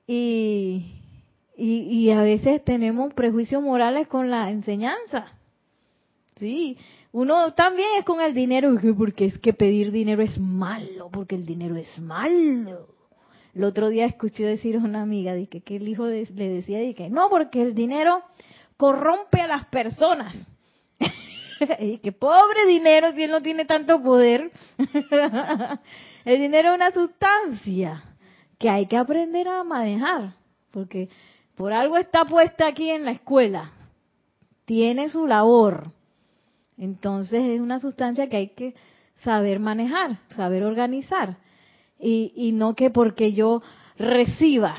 [0.07, 0.93] Y,
[1.57, 5.25] y, y a veces tenemos prejuicios morales con la enseñanza.
[6.35, 6.77] Sí,
[7.11, 11.45] uno también es con el dinero, porque es que pedir dinero es malo, porque el
[11.45, 12.98] dinero es malo.
[13.59, 17.09] El otro día escuché decir a una amiga que, que el hijo le decía que
[17.09, 18.23] no, porque el dinero
[18.77, 20.33] corrompe a las personas.
[21.81, 24.49] y que pobre dinero si él no tiene tanto poder.
[26.23, 28.01] el dinero es una sustancia
[28.57, 30.35] que hay que aprender a manejar,
[30.71, 31.09] porque
[31.55, 33.73] por algo está puesta aquí en la escuela.
[34.63, 35.91] Tiene su labor.
[36.77, 38.73] Entonces es una sustancia que hay que
[39.15, 41.35] saber manejar, saber organizar.
[41.99, 43.61] Y, y no que porque yo
[43.97, 44.77] reciba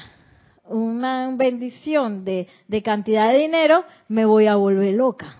[0.65, 5.37] una bendición de, de cantidad de dinero, me voy a volver loca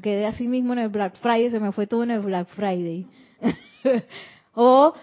[0.00, 3.06] quedé así mismo en el Black Friday, se me fue todo en el Black Friday.
[4.54, 4.94] o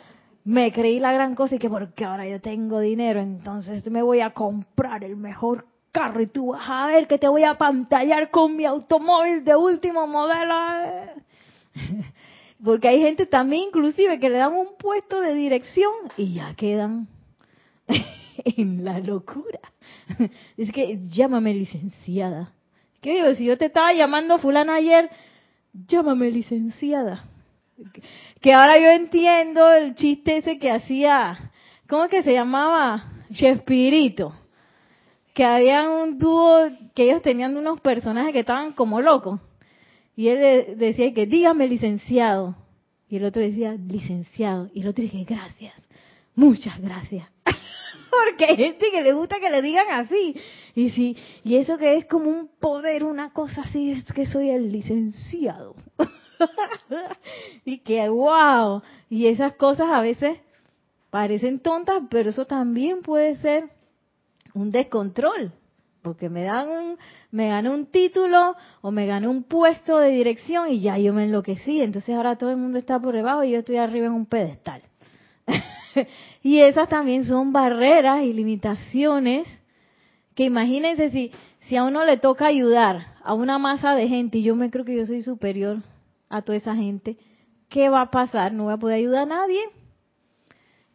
[0.45, 4.22] me creí la gran cosa y que porque ahora yo tengo dinero, entonces me voy
[4.22, 8.32] a comprar el mejor carro y tú vas a ver que te voy a pantallar
[8.32, 10.56] con mi automóvil de último modelo.
[12.63, 17.08] porque hay gente también inclusive que le dan un puesto de dirección y ya quedan
[18.38, 19.60] en la locura.
[20.58, 22.54] Es que llámame licenciada
[23.02, 23.34] ¿Qué digo?
[23.36, 25.10] Si yo te estaba llamando fulana ayer,
[25.88, 27.24] llámame licenciada.
[28.41, 31.52] Que ahora yo entiendo el chiste ese que hacía,
[31.88, 33.06] ¿cómo es que se llamaba?
[33.32, 34.34] Chespirito.
[35.34, 39.39] Que había un dúo, que ellos tenían unos personajes que estaban como locos.
[40.19, 42.58] Y él decía que dígame licenciado.
[43.08, 44.69] Y el otro decía licenciado.
[44.73, 45.73] Y el otro dije gracias.
[46.36, 47.25] Muchas gracias.
[47.45, 50.36] Porque hay gente que le gusta que le digan así.
[50.75, 54.49] Y sí, y eso que es como un poder, una cosa así, es que soy
[54.49, 55.73] el licenciado.
[57.63, 58.82] y que wow.
[59.10, 60.38] Y esas cosas a veces
[61.12, 63.69] parecen tontas, pero eso también puede ser
[64.53, 65.53] un descontrol.
[66.02, 66.98] Porque me dan un,
[67.32, 71.26] me gané un título o me gané un puesto de dirección y ya yo me
[71.26, 71.82] enloquecí.
[71.82, 74.82] Entonces ahora todo el mundo está por debajo y yo estoy arriba en un pedestal.
[76.44, 79.48] y esas también son barreras y limitaciones
[80.36, 81.32] que imagínense si,
[81.68, 84.86] si a uno le toca ayudar a una masa de gente y yo me creo
[84.86, 85.80] que yo soy superior
[86.30, 87.18] a toda esa gente,
[87.68, 88.54] ¿qué va a pasar?
[88.54, 89.60] No voy a poder ayudar a nadie.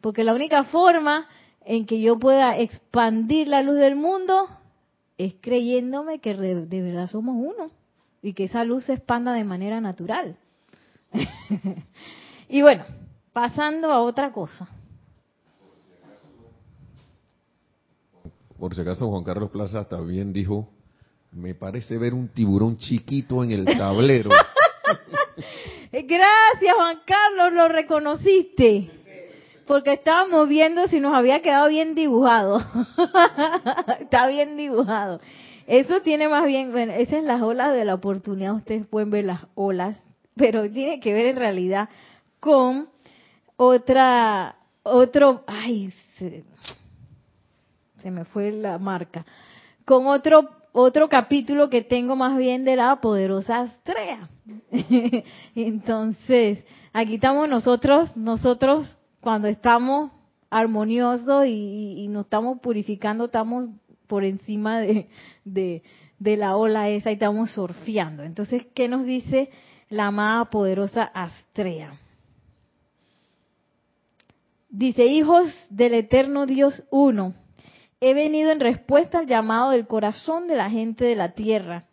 [0.00, 1.26] Porque la única forma
[1.64, 4.46] en que yo pueda expandir la luz del mundo
[5.18, 7.70] es creyéndome que de verdad somos uno
[8.22, 10.36] y que esa luz se expanda de manera natural.
[12.48, 12.84] y bueno,
[13.32, 14.68] pasando a otra cosa.
[18.58, 20.70] Por si acaso Juan Carlos Plaza también dijo,
[21.32, 24.30] me parece ver un tiburón chiquito en el tablero.
[25.92, 29.03] Gracias Juan Carlos, lo reconociste.
[29.66, 32.60] Porque estábamos viendo si nos había quedado bien dibujado.
[34.00, 35.20] Está bien dibujado.
[35.66, 39.24] Eso tiene más bien, bueno, esas es las olas de la oportunidad, ustedes pueden ver
[39.24, 39.98] las olas,
[40.36, 41.88] pero tiene que ver en realidad
[42.38, 42.88] con
[43.56, 49.24] otra, otro, ay, se me fue la marca,
[49.86, 54.28] con otro otro capítulo que tengo más bien de la poderosa Astrea.
[55.54, 58.92] Entonces, aquí estamos nosotros, nosotros
[59.24, 60.12] cuando estamos
[60.50, 63.70] armoniosos y, nos estamos purificando, estamos
[64.06, 64.80] por encima
[65.44, 65.82] de,
[66.20, 68.22] la ola esa y estamos surfeando.
[68.22, 69.48] Entonces, ¿qué nos dice
[69.88, 71.98] la amada poderosa Astrea?
[74.68, 77.34] Dice, hijos del eterno Dios uno,
[78.00, 81.86] he venido en respuesta al llamado del corazón de la gente de la tierra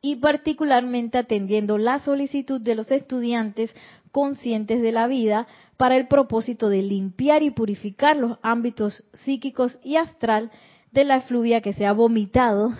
[0.00, 3.74] y particularmente atendiendo la solicitud de los estudiantes
[4.10, 9.96] conscientes de la vida para el propósito de limpiar y purificar los ámbitos psíquicos y
[9.96, 10.50] astral
[10.92, 12.72] de la efluvia que se ha vomitado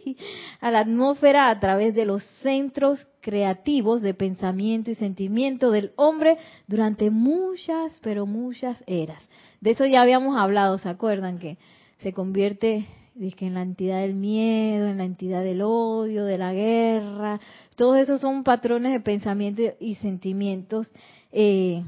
[0.60, 6.36] a la atmósfera a través de los centros creativos de pensamiento y sentimiento del hombre
[6.66, 9.28] durante muchas, pero muchas eras.
[9.60, 11.38] De eso ya habíamos hablado, ¿se acuerdan?
[11.38, 11.58] Que
[11.98, 12.86] se convierte
[13.18, 17.40] en la entidad del miedo, en la entidad del odio, de la guerra.
[17.74, 20.92] Todos esos son patrones de pensamiento y sentimientos
[21.32, 21.82] eh,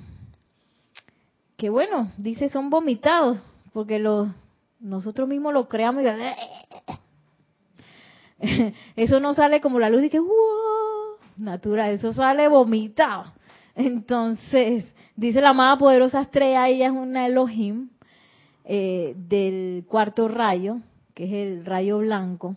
[1.57, 3.39] que, bueno, dice son vomitados,
[3.73, 4.29] porque los,
[4.81, 6.07] nosotros mismos lo creamos y
[8.97, 10.21] eso no sale como la luz y que
[11.37, 13.33] natural, eso sale vomitado.
[13.75, 17.91] Entonces, dice la amada poderosa estrella, ella es una Elohim
[18.65, 20.79] eh, del cuarto rayo,
[21.19, 22.55] que es el rayo blanco,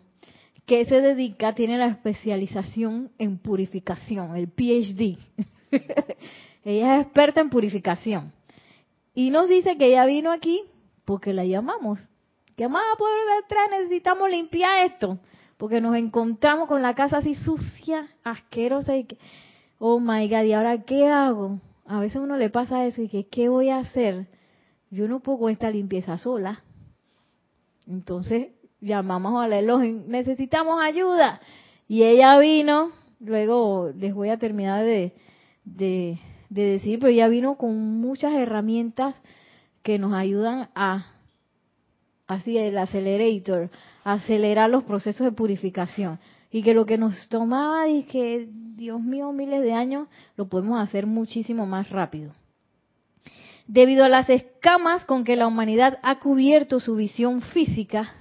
[0.67, 5.17] que se dedica, tiene la especialización en purificación, el PhD.
[6.63, 8.31] ella es experta en purificación.
[9.15, 10.61] Y nos dice que ella vino aquí
[11.05, 12.07] porque la llamamos.
[12.55, 15.17] Que amada poderosa estrella, necesitamos limpiar esto
[15.57, 19.17] porque nos encontramos con la casa así sucia, asquerosa y que,
[19.79, 21.59] oh my God, ¿y ahora qué hago?
[21.87, 24.27] A veces uno le pasa eso y que, ¿qué voy a hacer?
[24.91, 26.63] Yo no puedo esta limpieza sola.
[27.87, 31.41] Entonces llamamos a la Elohim, necesitamos ayuda.
[31.87, 35.13] Y ella vino, luego les voy a terminar de,
[35.65, 39.15] de, de decir, pero ella vino con muchas herramientas
[39.83, 41.05] que nos ayudan a
[42.27, 43.69] así el accelerator,
[44.03, 46.19] acelerar los procesos de purificación.
[46.49, 50.79] Y que lo que nos tomaba, y que, Dios mío, miles de años, lo podemos
[50.79, 52.33] hacer muchísimo más rápido.
[53.73, 58.13] Debido a las escamas con que la humanidad ha cubierto su visión física,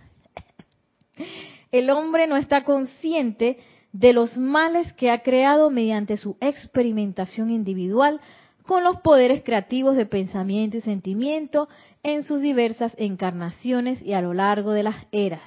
[1.72, 3.58] el hombre no está consciente
[3.90, 8.20] de los males que ha creado mediante su experimentación individual
[8.64, 11.68] con los poderes creativos de pensamiento y sentimiento
[12.04, 15.42] en sus diversas encarnaciones y a lo largo de las eras.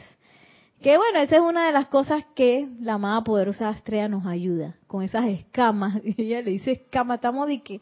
[0.82, 4.76] Que bueno, esa es una de las cosas que la amada poderosa Astrea nos ayuda,
[4.86, 6.02] con esas escamas.
[6.04, 7.80] Y ella le dice escama, estamos que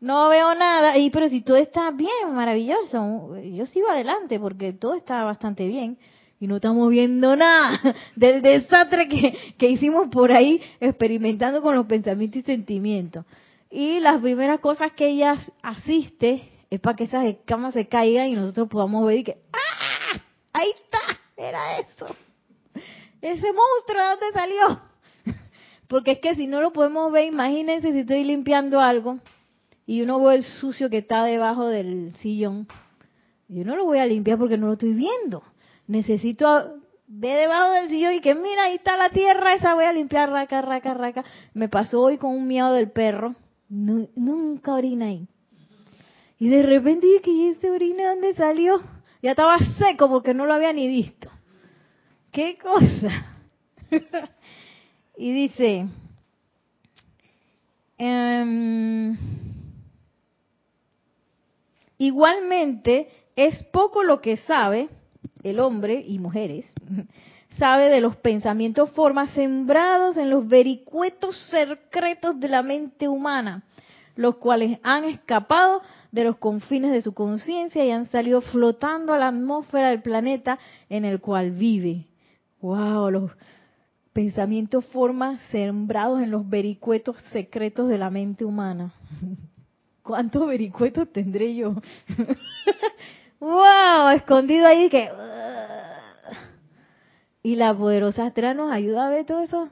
[0.00, 0.96] no veo nada.
[0.96, 5.98] Y pero si todo está bien, maravilloso, yo sigo adelante porque todo está bastante bien.
[6.40, 7.80] Y no estamos viendo nada
[8.16, 13.24] del desastre que, que hicimos por ahí experimentando con los pensamientos y sentimientos.
[13.70, 18.34] Y las primeras cosas que ella asiste es para que esas escamas se caigan y
[18.34, 20.20] nosotros podamos ver y que ¡ah!
[20.52, 22.06] Ahí está, era eso.
[23.20, 24.80] Ese monstruo, ¿de dónde salió?
[25.88, 29.18] Porque es que si no lo podemos ver, imagínense si estoy limpiando algo
[29.88, 32.68] y uno ve el sucio que está debajo del sillón.
[33.48, 35.42] Yo no lo voy a limpiar porque no lo estoy viendo.
[35.86, 36.74] Necesito
[37.06, 40.28] ver debajo del sillón y que mira, ahí está la tierra, esa voy a limpiar,
[40.28, 41.24] raca, raca, raca.
[41.54, 43.34] Me pasó hoy con un miedo del perro.
[43.70, 45.26] nunca orina ahí.
[46.38, 48.82] Y de repente dije, ¿y ese orina dónde salió?
[49.22, 51.30] Ya estaba seco porque no lo había ni visto.
[52.30, 53.38] ¿Qué cosa?
[55.16, 55.88] y dice,
[57.96, 59.16] em,
[61.98, 64.88] igualmente es poco lo que sabe
[65.42, 66.72] el hombre y mujeres,
[67.58, 73.64] sabe de los pensamientos, formas sembrados en los vericuetos secretos de la mente humana,
[74.16, 79.18] los cuales han escapado de los confines de su conciencia y han salido flotando a
[79.18, 80.58] la atmósfera del planeta
[80.88, 82.06] en el cual vive.
[82.60, 83.10] ¡Wow!
[83.10, 83.30] Los
[84.12, 88.92] pensamientos formas sembrados en los vericuetos secretos de la mente humana.
[90.08, 91.74] ¿Cuántos vericuetos tendré yo?
[93.40, 94.08] ¡Wow!
[94.16, 95.10] Escondido ahí que...
[97.42, 99.68] Y la poderosa Astrea nos ayuda a ver todo eso.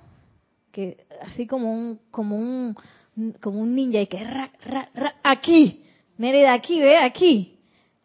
[0.72, 2.76] Que así como un, como un,
[3.40, 4.26] como un ninja y que
[5.22, 5.82] aquí
[6.18, 7.58] de aquí, ve, aquí.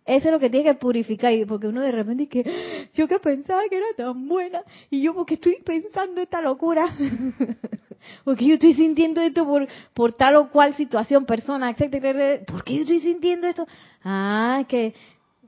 [0.06, 3.62] Eso es lo que tiene que purificar, porque uno de repente que yo que pensaba
[3.70, 6.86] que era tan buena y yo porque estoy pensando esta locura,
[8.24, 12.76] porque yo estoy sintiendo esto por, por tal o cual situación, persona, etcétera, ¿por qué
[12.76, 13.68] yo estoy sintiendo esto?
[14.04, 14.94] Ah, que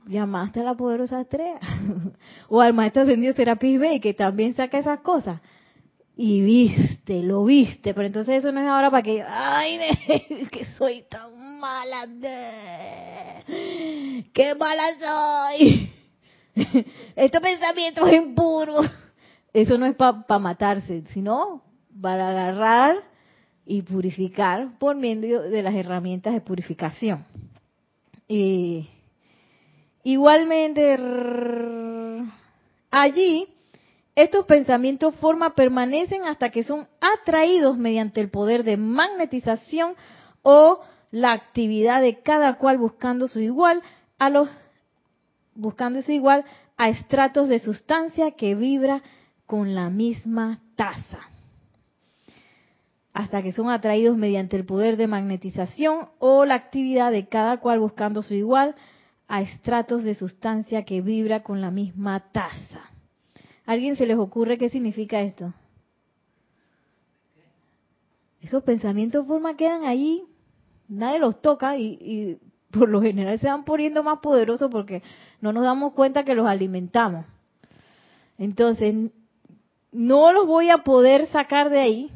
[0.06, 1.60] llamaste a la poderosa estrella.
[2.48, 5.40] O al maestro ascendido Serapis Bey que también saca esas cosas.
[6.16, 9.80] Y viste, lo viste, pero entonces eso no es ahora para que, ay,
[10.52, 12.06] que soy tan mala,
[14.32, 15.90] qué mala soy,
[17.16, 18.88] estos pensamientos impuros,
[19.52, 21.63] eso no es para matarse, sino
[22.00, 22.96] para agarrar
[23.66, 27.24] y purificar por medio de las herramientas de purificación.
[28.28, 28.88] Y
[30.02, 30.98] igualmente,
[32.90, 33.46] allí
[34.14, 39.94] estos pensamientos forma permanecen hasta que son atraídos mediante el poder de magnetización
[40.42, 40.80] o
[41.10, 43.82] la actividad de cada cual buscando su igual
[44.18, 44.48] a los
[45.54, 46.44] buscando su igual
[46.76, 49.02] a estratos de sustancia que vibra
[49.46, 51.33] con la misma tasa.
[53.14, 57.78] Hasta que son atraídos mediante el poder de magnetización o la actividad de cada cual
[57.78, 58.74] buscando su igual
[59.28, 62.90] a estratos de sustancia que vibra con la misma tasa.
[63.64, 65.54] alguien se les ocurre qué significa esto?
[68.42, 70.24] Esos pensamientos forma quedan ahí,
[70.86, 72.38] nadie los toca y, y
[72.70, 75.02] por lo general se van poniendo más poderosos porque
[75.40, 77.24] no nos damos cuenta que los alimentamos.
[78.36, 79.12] Entonces,
[79.92, 82.10] no los voy a poder sacar de ahí.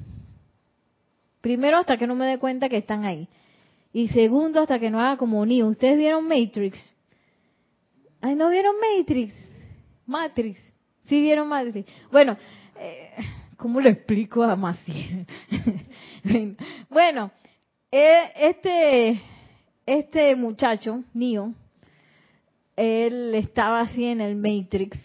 [1.41, 3.29] Primero, hasta que no me dé cuenta que están ahí.
[3.93, 6.79] Y segundo, hasta que no haga como ni ¿Ustedes vieron Matrix?
[8.21, 9.35] Ay, ¿no vieron Matrix?
[10.07, 10.61] Matrix.
[11.05, 11.91] Sí vieron Matrix.
[12.11, 12.37] Bueno,
[12.79, 13.11] eh,
[13.57, 15.25] ¿cómo lo explico a Masi?
[16.91, 17.31] bueno,
[17.91, 19.23] eh, este,
[19.87, 21.55] este muchacho, Neo,
[22.77, 24.99] él estaba así en el Matrix.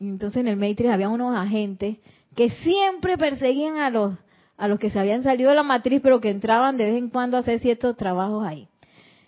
[0.00, 1.98] Entonces en el Matrix había unos agentes
[2.34, 4.14] que siempre perseguían a los
[4.62, 7.08] a los que se habían salido de la matriz, pero que entraban de vez en
[7.08, 8.68] cuando a hacer ciertos trabajos ahí.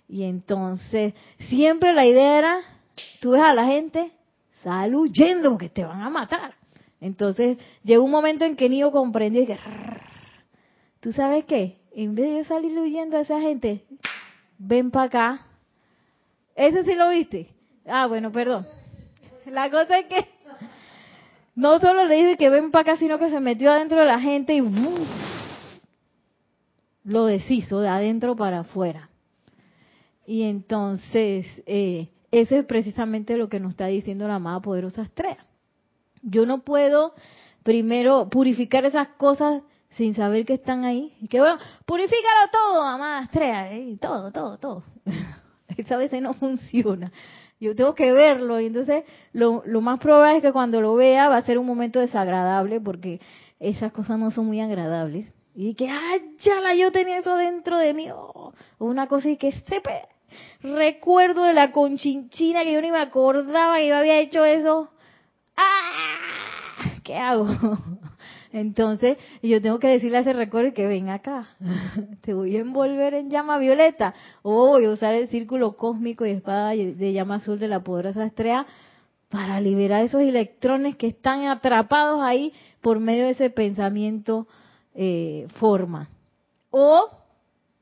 [0.08, 1.12] Y entonces,
[1.48, 2.60] siempre la idea era,
[3.20, 4.12] tú ves a la gente,
[4.62, 6.54] sal huyendo porque te van a matar.
[7.00, 9.58] Entonces, llegó un momento en que Nio comprendió que,
[11.00, 11.78] ¿tú sabes qué?
[11.96, 13.84] En vez de salir huyendo a esa gente,
[14.56, 15.46] ven para acá.
[16.54, 17.48] ¿Ese sí lo viste?
[17.88, 18.64] Ah, bueno, perdón.
[19.46, 20.28] La cosa es que
[21.54, 24.20] no solo le dice que ven para acá, sino que se metió adentro de la
[24.20, 24.62] gente y
[27.04, 29.10] lo deshizo de adentro para afuera.
[30.26, 35.44] Y entonces, eh, eso es precisamente lo que nos está diciendo la amada poderosa estrella.
[36.22, 37.14] Yo no puedo
[37.62, 41.14] primero purificar esas cosas sin saber que están ahí.
[41.20, 44.82] Y que bueno, purifícalo todo, amada estrella, eh, todo, todo, todo.
[45.76, 47.12] Esa veces no funciona.
[47.64, 51.38] Yo tengo que verlo y entonces lo, más probable es que cuando lo vea va
[51.38, 53.22] a ser un momento desagradable porque
[53.58, 55.32] esas cosas no son muy agradables.
[55.54, 58.10] Y que, ay, ya la yo tenía eso dentro de mí.
[58.12, 60.02] Oh, una cosa y que sepe.
[60.60, 64.90] Recuerdo de la conchinchina que yo ni me acordaba que yo había hecho eso.
[65.56, 66.90] ¡Ah!
[67.02, 67.46] ¿Qué hago?
[68.54, 71.48] Entonces, yo tengo que decirle a ese recuerdo que ven acá,
[72.20, 76.30] te voy a envolver en llama violeta, o voy a usar el círculo cósmico y
[76.30, 78.64] espada de llama azul de la poderosa estrella
[79.28, 84.46] para liberar esos electrones que están atrapados ahí por medio de ese pensamiento
[84.94, 86.08] eh, forma.
[86.70, 87.10] O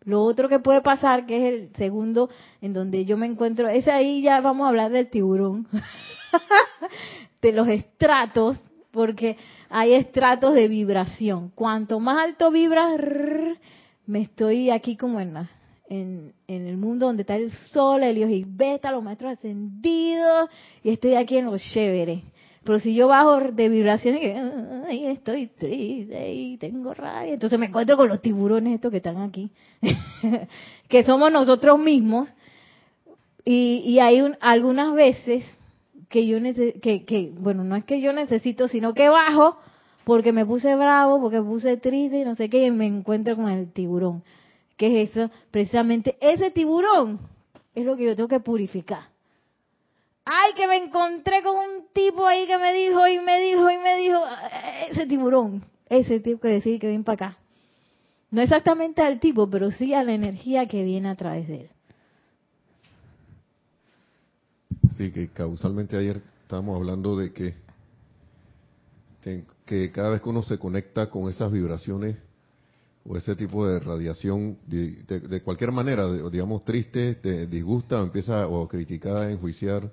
[0.04, 2.30] lo otro que puede pasar, que es el segundo
[2.62, 5.66] en donde yo me encuentro, es ahí ya vamos a hablar del tiburón,
[7.42, 8.58] de los estratos
[8.92, 9.36] porque
[9.68, 11.50] hay estratos de vibración.
[11.54, 13.00] Cuanto más alto vibras,
[14.06, 15.34] me estoy aquí como en,
[15.88, 20.50] en, el mundo donde está el sol, el y beta, los maestros ascendidos,
[20.84, 22.22] y estoy aquí en los chéveres.
[22.64, 24.18] Pero si yo bajo de vibración
[24.90, 29.20] y estoy triste y tengo rabia, entonces me encuentro con los tiburones estos que están
[29.20, 29.50] aquí,
[30.88, 32.28] que somos nosotros mismos.
[33.44, 35.44] Y, y hay un, algunas veces
[36.12, 36.38] que yo
[36.82, 39.56] que, que, bueno, no es que yo necesito, sino que bajo
[40.04, 43.34] porque me puse bravo, porque me puse triste y no sé qué, y me encuentro
[43.34, 44.22] con el tiburón.
[44.76, 45.30] ¿Qué es eso?
[45.50, 47.18] Precisamente ese tiburón
[47.74, 49.04] es lo que yo tengo que purificar.
[50.24, 53.78] Ay, que me encontré con un tipo ahí que me dijo y me dijo y
[53.78, 54.20] me dijo,
[54.90, 57.38] ese tiburón, ese tipo que decir que ven para acá.
[58.30, 61.70] No exactamente al tipo, pero sí a la energía que viene a través de él.
[65.02, 67.56] Sí, que causalmente ayer estábamos hablando de que,
[69.66, 72.16] que cada vez que uno se conecta con esas vibraciones
[73.04, 78.62] o ese tipo de radiación, de, cualquier manera, digamos triste, te disgusta, o empieza o
[78.62, 79.90] a criticar, a enjuiciar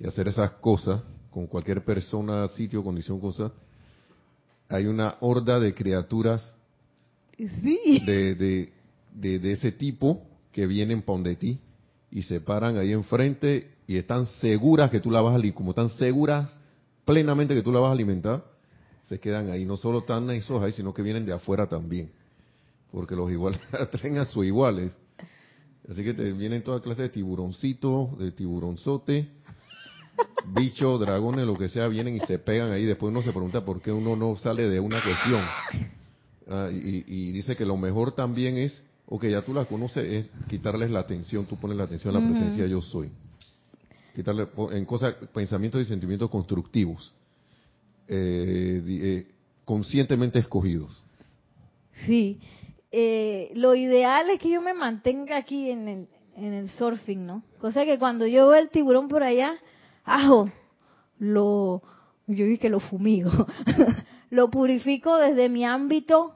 [0.00, 3.52] y hacer esas cosas con cualquier persona, sitio, condición, cosa,
[4.70, 6.56] hay una horda de criaturas
[7.36, 8.70] de,
[9.14, 11.58] de, de, ese tipo que vienen para donde ti
[12.10, 15.70] y se paran ahí enfrente y están seguras que tú la vas a alimentar, como
[15.70, 16.60] están seguras
[17.04, 18.44] plenamente que tú la vas a alimentar,
[19.02, 19.64] se quedan ahí.
[19.64, 22.10] No solo están esos ahí, sino que vienen de afuera también.
[22.90, 23.60] Porque los iguales
[23.92, 24.92] traen a sus iguales.
[25.88, 29.28] Así que te vienen toda clase de tiburoncitos, de tiburonzote,
[30.46, 32.84] bichos, dragones, lo que sea, vienen y se pegan ahí.
[32.84, 35.42] Después uno se pregunta por qué uno no sale de una cuestión.
[36.48, 40.04] Ah, y, y, dice que lo mejor también es, o que ya tú la conoces,
[40.04, 43.10] es quitarles la atención, tú pones la atención a la presencia yo soy
[44.16, 47.14] quitarle en cosas, pensamientos y sentimientos constructivos,
[48.08, 49.26] eh, eh,
[49.66, 51.04] conscientemente escogidos.
[52.06, 52.40] Sí,
[52.90, 57.42] eh, lo ideal es que yo me mantenga aquí en el, en el surfing, ¿no?
[57.60, 59.52] Cosa que cuando yo veo el tiburón por allá,
[60.02, 60.50] ajo,
[61.18, 61.82] lo,
[62.26, 63.30] yo dije que lo fumigo,
[64.30, 66.32] lo purifico desde mi ámbito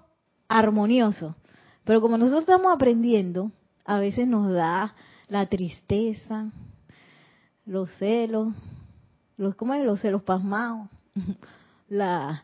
[0.48, 1.34] armonioso.
[1.84, 3.52] Pero como nosotros estamos aprendiendo,
[3.86, 4.94] a veces nos da
[5.28, 6.50] la tristeza,
[7.70, 8.48] los celos,
[9.36, 9.84] los, ¿cómo es?
[9.84, 10.88] Los celos pasmados,
[11.88, 12.42] la,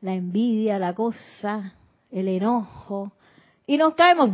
[0.00, 1.74] la envidia, la cosa,
[2.08, 3.10] el enojo,
[3.66, 4.30] y nos caemos.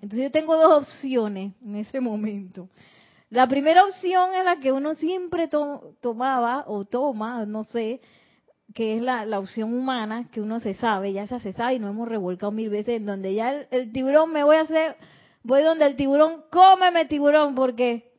[0.00, 2.68] Entonces yo tengo dos opciones en ese momento.
[3.28, 8.00] La primera opción es la que uno siempre tomaba o toma, no sé,
[8.72, 11.90] que es la, la, opción humana, que uno se sabe, ya se sabe y nos
[11.90, 14.96] hemos revolcado mil veces, en donde ya el, tiburón me voy a hacer,
[15.42, 18.13] voy donde el tiburón, cómeme tiburón, porque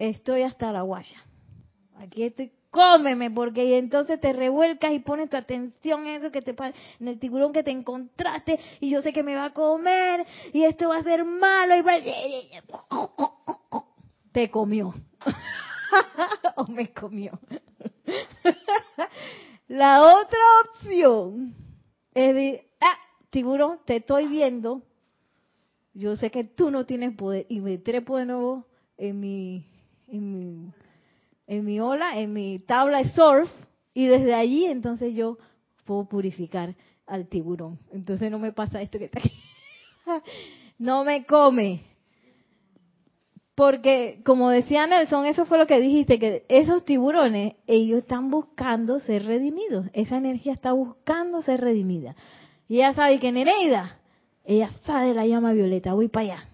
[0.00, 1.24] estoy hasta la guaya.
[1.98, 6.56] Aquí estoy, cómeme, porque entonces te revuelcas y pones tu atención en eso que te
[6.98, 10.64] en el tiburón que te encontraste, y yo sé que me va a comer, y
[10.64, 11.82] esto va a ser malo, y
[14.32, 14.94] te comió.
[16.56, 17.38] o me comió.
[19.68, 21.54] La otra opción
[22.14, 22.96] es de, ah,
[23.28, 24.82] tiburón, te estoy viendo.
[25.92, 29.66] Yo sé que tú no tienes poder y me trepo de nuevo en mi,
[30.10, 30.72] en mi,
[31.46, 33.50] en mi ola, en mi tabla de surf
[33.94, 35.38] y desde allí entonces yo
[35.84, 36.74] puedo purificar
[37.06, 37.78] al tiburón.
[37.92, 39.32] Entonces no me pasa esto que está aquí.
[40.78, 41.82] no me come.
[43.54, 49.00] Porque, como decía Nelson, eso fue lo que dijiste, que esos tiburones, ellos están buscando
[49.00, 49.86] ser redimidos.
[49.92, 52.16] Esa energía está buscando ser redimida.
[52.68, 53.98] Y ella sabe que Nereida,
[54.44, 56.48] ella sabe la llama violeta, voy para allá.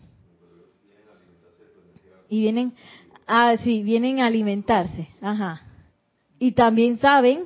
[2.29, 2.73] Y vienen,
[3.27, 5.63] ah, sí, vienen a alimentarse, ajá.
[6.39, 7.45] Y también saben,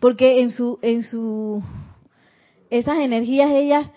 [0.00, 1.62] porque en su, en su,
[2.70, 3.90] esas energías ellas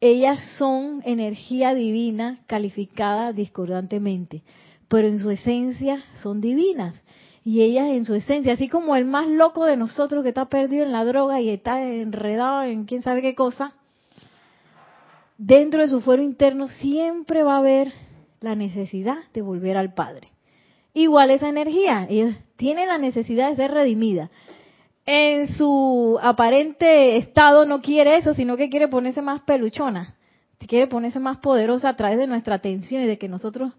[0.00, 4.42] ellas son energía divina calificada discordantemente,
[4.86, 6.94] pero en su esencia son divinas.
[7.44, 10.84] Y ellas en su esencia, así como el más loco de nosotros que está perdido
[10.84, 13.72] en la droga y está enredado en quién sabe qué cosa,
[15.36, 17.92] dentro de su fuero interno siempre va a haber
[18.40, 20.28] la necesidad de volver al Padre.
[20.94, 24.30] Igual esa energía, ella tiene la necesidad de ser redimida
[25.10, 30.16] en su aparente estado no quiere eso, sino que quiere ponerse más peluchona,
[30.66, 33.72] quiere ponerse más poderosa a través de nuestra atención y de que nosotros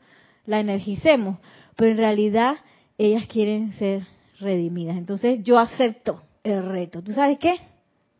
[0.47, 1.37] la energicemos.
[1.75, 2.55] Pero en realidad
[2.97, 4.07] ellas quieren ser
[4.39, 4.97] redimidas.
[4.97, 7.03] Entonces yo acepto el reto.
[7.03, 7.57] ¿Tú sabes qué?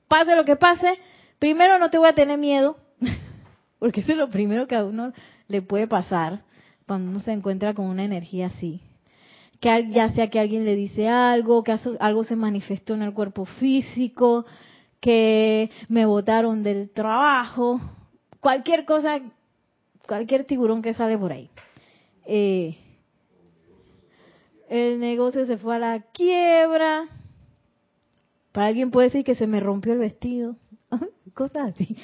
[0.08, 1.00] Pase lo que pase,
[1.40, 2.78] primero no te voy a tener miedo,
[3.80, 5.14] porque eso es lo primero que a uno
[5.50, 6.44] le puede pasar
[6.88, 8.82] cuando uno se encuentra con una energía así
[9.60, 13.46] que ya sea que alguien le dice algo, que algo se manifestó en el cuerpo
[13.46, 14.46] físico,
[15.02, 17.80] que me botaron del trabajo,
[18.40, 19.20] cualquier cosa,
[20.08, 21.50] cualquier tiburón que sale por ahí.
[22.26, 22.78] Eh,
[24.70, 27.06] el negocio se fue a la quiebra.
[28.52, 30.56] Para alguien puede decir que se me rompió el vestido.
[31.34, 31.96] Cosas así.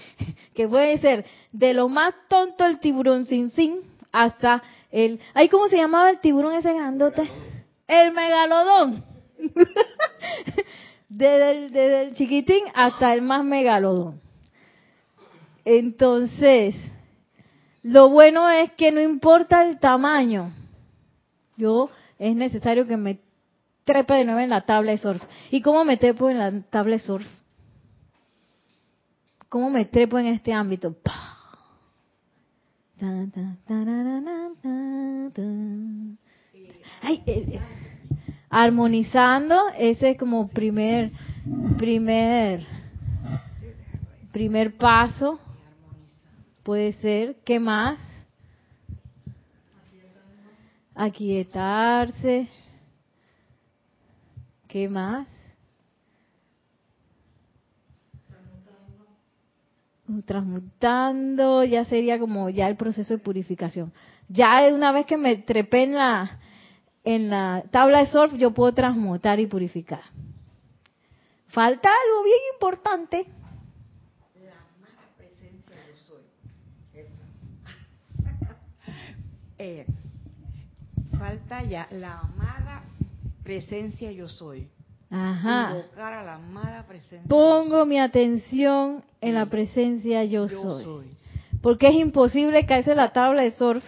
[0.54, 5.20] Que puede ser de lo más tonto el tiburón sin sin hasta el...
[5.34, 7.30] ¿Ay, cómo se llamaba el tiburón ese grandote?
[7.88, 9.04] El megalodón.
[11.10, 14.22] desde, el, chiquitín hasta el más megalodón.
[15.64, 16.76] Entonces,
[17.84, 20.54] lo bueno es que no importa el tamaño.
[21.58, 23.20] Yo es necesario que me
[23.84, 25.22] trepe de nuevo en la tabla de surf.
[25.52, 27.28] ¿Y cómo me trepo en la tabla de surf?
[29.56, 30.94] ¿Cómo me trepo en este ámbito?
[33.00, 33.28] Eh,
[37.26, 37.60] eh,
[38.50, 41.10] armonizando, ese es como primer,
[41.78, 42.68] primer,
[44.34, 45.40] primer paso.
[46.62, 47.98] Puede ser, ¿qué más?
[50.96, 52.50] Aquietarse.
[54.68, 55.35] ¿Qué más?
[60.26, 63.92] Transmutando, ya sería como ya el proceso de purificación.
[64.30, 66.40] Ya una vez que me trepé en la,
[67.04, 70.02] en la tabla de surf, yo puedo transmutar y purificar.
[71.48, 73.26] Falta algo bien importante.
[74.44, 76.24] La amada presencia yo soy.
[79.58, 79.86] Eh,
[81.18, 82.84] falta ya la amada
[83.44, 84.70] presencia yo soy.
[85.10, 85.76] Ajá.
[87.28, 91.16] Pongo mi atención en la presencia yo, soy.
[91.62, 93.84] Porque es imposible caerse la tabla de surf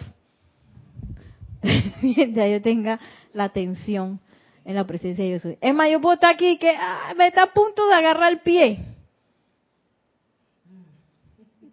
[2.02, 2.98] mientras yo tenga
[3.32, 4.20] la atención
[4.64, 5.58] en la presencia yo soy.
[5.60, 8.40] Es más, yo puedo estar aquí que ah, me está a punto de agarrar el
[8.40, 8.80] pie.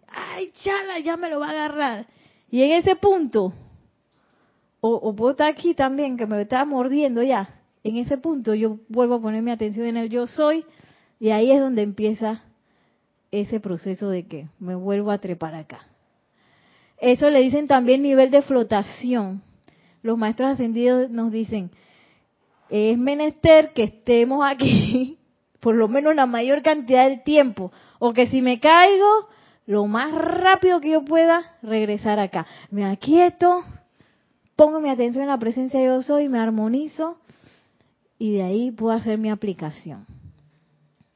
[0.08, 2.08] Ay, chala, ya me lo va a agarrar.
[2.50, 3.54] Y en ese punto,
[4.80, 8.80] o, o puedo estar aquí también, que me está mordiendo ya en ese punto yo
[8.90, 10.66] vuelvo a poner mi atención en el yo soy
[11.20, 12.42] y ahí es donde empieza
[13.30, 15.82] ese proceso de que me vuelvo a trepar acá.
[16.98, 19.44] Eso le dicen también nivel de flotación.
[20.02, 21.70] Los maestros ascendidos nos dicen,
[22.72, 25.20] es menester que estemos aquí
[25.60, 29.30] por lo menos la mayor cantidad de tiempo, o que si me caigo,
[29.68, 32.48] lo más rápido que yo pueda, regresar acá.
[32.72, 33.64] Me aquieto,
[34.56, 37.20] pongo mi atención en la presencia de yo soy, me armonizo
[38.18, 40.06] y de ahí puedo hacer mi aplicación.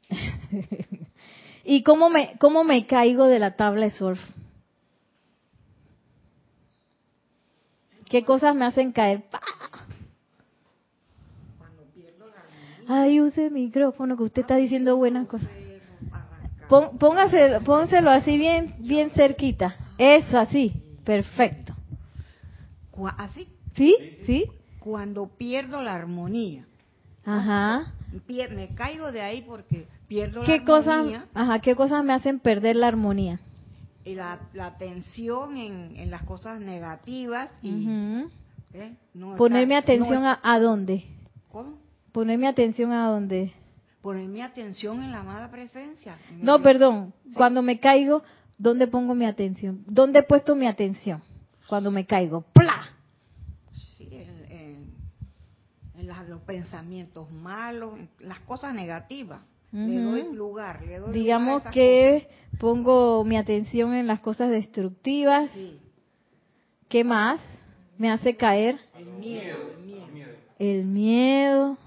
[1.63, 4.19] ¿Y cómo me, cómo me caigo de la tabla de surf?
[8.05, 9.23] ¿Qué cosas me hacen caer?
[12.87, 15.47] Ay, use el micrófono que usted está diciendo buenas cosas.
[16.99, 19.75] póngase, pónselo así bien, bien cerquita.
[19.99, 20.73] Eso, así.
[21.03, 21.75] Perfecto.
[23.17, 23.47] ¿Así?
[23.75, 23.95] ¿Sí?
[24.25, 24.45] ¿Sí?
[24.79, 26.65] Cuando pierdo la armonía.
[27.25, 27.93] Ajá.
[28.27, 31.25] Me caigo de ahí porque pierdo ¿Qué la cosas, armonía.
[31.33, 33.39] ajá, ¿qué cosas me hacen perder la armonía?
[34.05, 37.87] Y la, la atención en, en las cosas negativas y
[38.73, 38.95] ¿eh?
[39.37, 41.05] poner mi atención a, a, dónde.
[41.51, 41.77] ¿Cómo?
[42.11, 43.53] Poner mi atención a dónde.
[44.01, 46.17] Poner mi atención en la amada presencia.
[46.41, 47.13] No, perdón.
[47.35, 48.23] Cuando me caigo,
[48.57, 49.83] ¿dónde pongo mi atención?
[49.85, 51.21] ¿Dónde he puesto mi atención?
[51.67, 52.41] Cuando me caigo.
[52.53, 52.81] ¡Pla!
[53.97, 54.93] Sí, en,
[55.97, 56.17] en, los
[56.49, 59.41] pensamientos malos, las cosas negativas.
[59.71, 62.27] Le doy lugar, le doy Digamos que
[62.59, 65.51] pongo mi atención en las cosas destructivas.
[65.51, 65.79] Sí.
[66.87, 67.39] ¿Qué más
[67.99, 68.79] me hace caer?
[68.97, 69.57] El miedo.
[69.77, 70.31] El miedo.
[70.57, 71.77] El miedo.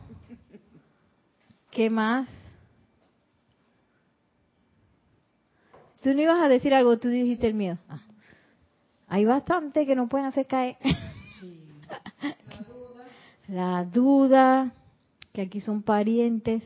[1.73, 2.29] ¿Qué más?
[6.03, 7.79] Tú no ibas a decir algo, tú dijiste el miedo.
[7.89, 8.01] Ah.
[9.09, 10.77] Hay bastante que no pueden hacer caer.
[11.41, 12.37] Duda.
[13.49, 14.72] La duda,
[15.32, 16.62] que aquí son parientes.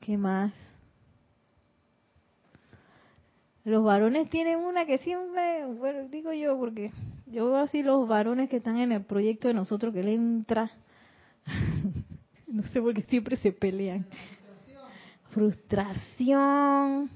[0.00, 0.52] ¿Qué más?
[3.64, 6.92] Los varones tienen una que siempre, bueno, digo yo, porque
[7.26, 10.70] yo veo así los varones que están en el proyecto de nosotros que le entra.
[12.46, 14.06] no sé por qué siempre se pelean.
[15.30, 17.10] Frustración.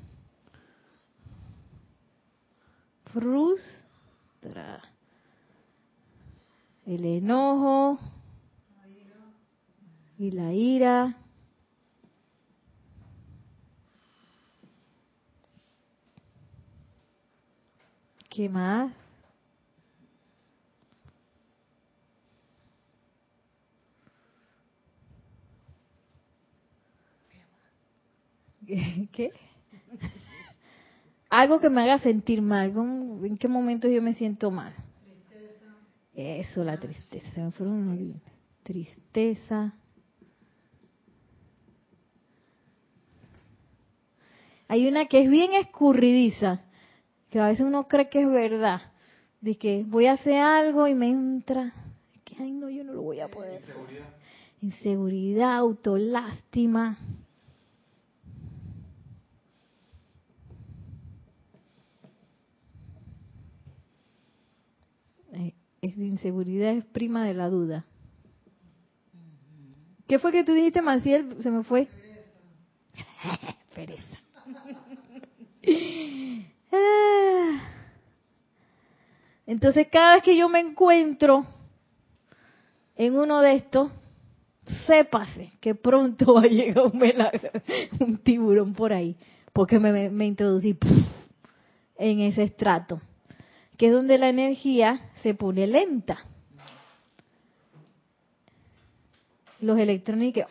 [6.86, 7.98] El enojo.
[10.18, 11.16] Y la ira.
[18.28, 18.92] ¿Qué más?
[29.12, 29.32] ¿Qué?
[31.30, 32.72] Algo que me haga sentir mal.
[33.24, 34.74] ¿En qué momento yo me siento mal?
[36.12, 37.50] Eso, la tristeza.
[38.64, 39.72] Tristeza.
[44.68, 46.62] Hay una que es bien escurridiza
[47.30, 48.82] que a veces uno cree que es verdad,
[49.40, 51.72] de que voy a hacer algo y me entra,
[52.24, 53.62] que ay no, yo no lo voy a poder.
[53.62, 54.14] Inseguridad,
[54.60, 56.98] Inseguridad autolástima.
[65.32, 67.84] Eh, es inseguridad es prima de la duda.
[70.06, 71.42] ¿Qué fue que tú dijiste, Maciel?
[71.42, 71.88] Se me fue.
[73.74, 74.18] Pereza.
[76.72, 77.60] Ah.
[79.44, 81.44] Entonces cada vez que yo me encuentro
[82.94, 83.90] en uno de estos,
[84.86, 86.84] sépase que pronto va a llegar
[87.98, 89.16] un, tiburón por ahí,
[89.52, 90.78] porque me, introducí
[91.96, 93.00] en ese estrato,
[93.80, 96.18] que es donde la energía se pone lenta.
[99.58, 100.44] Los electrones que,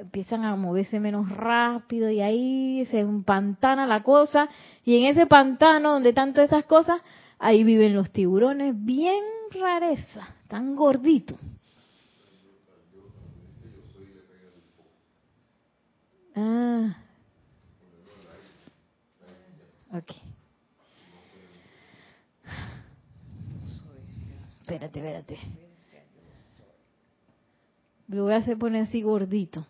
[0.00, 4.48] empiezan a moverse menos rápido y ahí se empantana la cosa
[4.84, 7.00] y en ese pantano donde tanto esas cosas,
[7.38, 9.22] ahí viven los tiburones bien
[9.52, 11.38] rareza, tan gorditos.
[16.34, 16.96] Ah.
[19.92, 20.33] Ok.
[24.64, 25.38] Espérate, espérate.
[28.08, 29.66] Lo voy a hacer poner así gordito.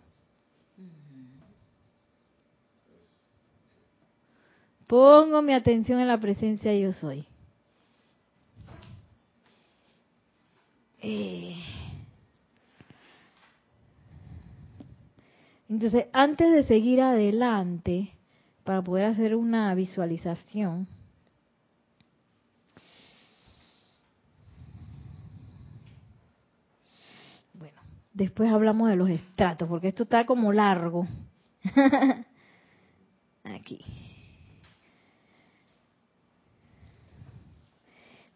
[4.86, 7.26] Pongo mi atención en la presencia yo soy.
[11.01, 11.57] Eh.
[15.68, 18.14] Entonces, antes de seguir adelante,
[18.64, 20.88] para poder hacer una visualización,
[27.53, 27.80] bueno,
[28.14, 31.06] después hablamos de los estratos, porque esto está como largo.
[33.44, 33.84] Aquí.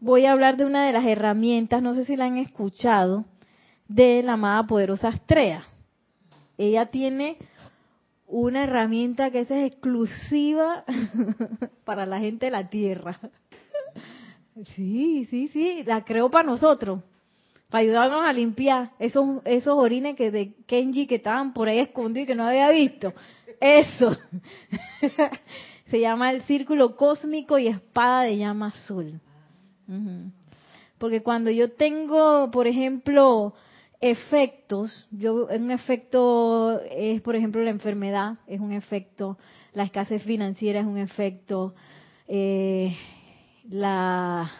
[0.00, 3.24] voy a hablar de una de las herramientas, no sé si la han escuchado,
[3.88, 5.64] de la amada poderosa Astrea.
[6.56, 7.38] Ella tiene
[8.26, 10.84] una herramienta que es exclusiva
[11.84, 13.18] para la gente de la Tierra.
[14.74, 17.04] Sí, sí, sí, la creo para nosotros,
[17.70, 22.24] para ayudarnos a limpiar esos, esos orines que de Kenji que estaban por ahí escondidos
[22.24, 23.12] y que no había visto.
[23.60, 24.16] Eso.
[25.86, 29.20] Se llama el círculo cósmico y espada de llama azul.
[30.98, 33.54] Porque cuando yo tengo, por ejemplo,
[34.00, 39.38] efectos, yo un efecto es, por ejemplo, la enfermedad, es un efecto,
[39.72, 41.74] la escasez financiera es un efecto,
[42.26, 42.94] eh,
[43.68, 44.50] la,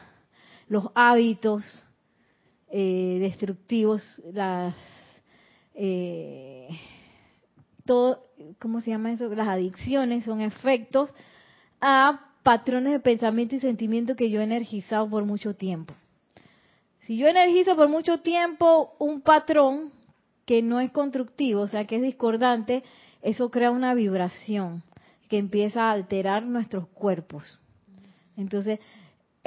[0.69, 1.63] los hábitos
[2.71, 4.03] eh, destructivos,
[4.33, 4.75] las
[5.75, 6.69] eh,
[7.85, 8.27] todo,
[8.59, 9.29] ¿cómo se llama eso?
[9.35, 11.11] Las adicciones son efectos
[11.81, 15.95] a patrones de pensamiento y sentimiento que yo he energizado por mucho tiempo.
[17.01, 19.93] Si yo energizo por mucho tiempo un patrón
[20.45, 22.83] que no es constructivo, o sea, que es discordante,
[23.23, 24.83] eso crea una vibración
[25.29, 27.59] que empieza a alterar nuestros cuerpos.
[28.37, 28.81] Entonces,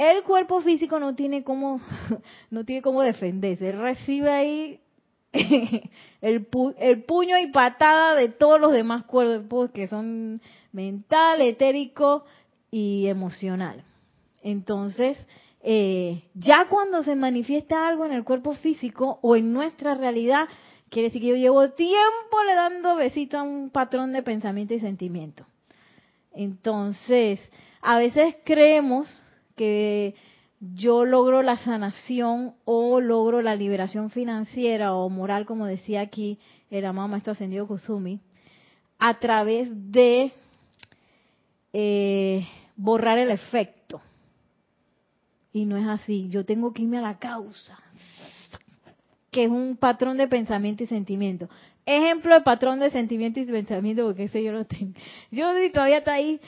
[0.10, 1.80] el cuerpo físico no tiene cómo,
[2.50, 3.72] no tiene cómo defenderse.
[3.72, 4.80] recibe ahí
[5.32, 6.48] el,
[6.80, 10.42] el, puño y patada de todos los demás cuerpos que son
[10.72, 12.26] mental, etérico
[12.72, 13.84] y emocional.
[14.42, 15.20] Entonces,
[15.62, 20.48] eh, ya cuando se manifiesta algo en el cuerpo físico o en nuestra realidad,
[20.90, 24.80] quiere decir que yo llevo tiempo le dando besito a un patrón de pensamiento y
[24.80, 25.46] sentimiento.
[26.34, 27.40] Entonces,
[27.82, 29.08] a veces creemos
[29.62, 30.16] que
[30.60, 36.40] yo logro la sanación o logro la liberación financiera o moral, como decía aquí
[36.72, 38.22] el amado maestro ascendido Kusumi,
[38.98, 40.32] a través de
[41.74, 44.02] eh, borrar el efecto.
[45.54, 46.28] Y no es así.
[46.30, 47.78] Yo tengo que irme a la causa,
[49.30, 51.50] que es un patrón de pensamiento y sentimiento.
[51.86, 54.94] Ejemplo de patrón de sentimiento y pensamiento, porque ese yo lo tengo.
[55.30, 56.42] Yo todavía está ahí,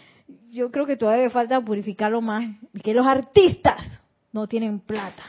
[0.51, 2.45] yo creo que todavía falta purificarlo más.
[2.83, 4.01] Que los artistas
[4.31, 5.23] no tienen plata.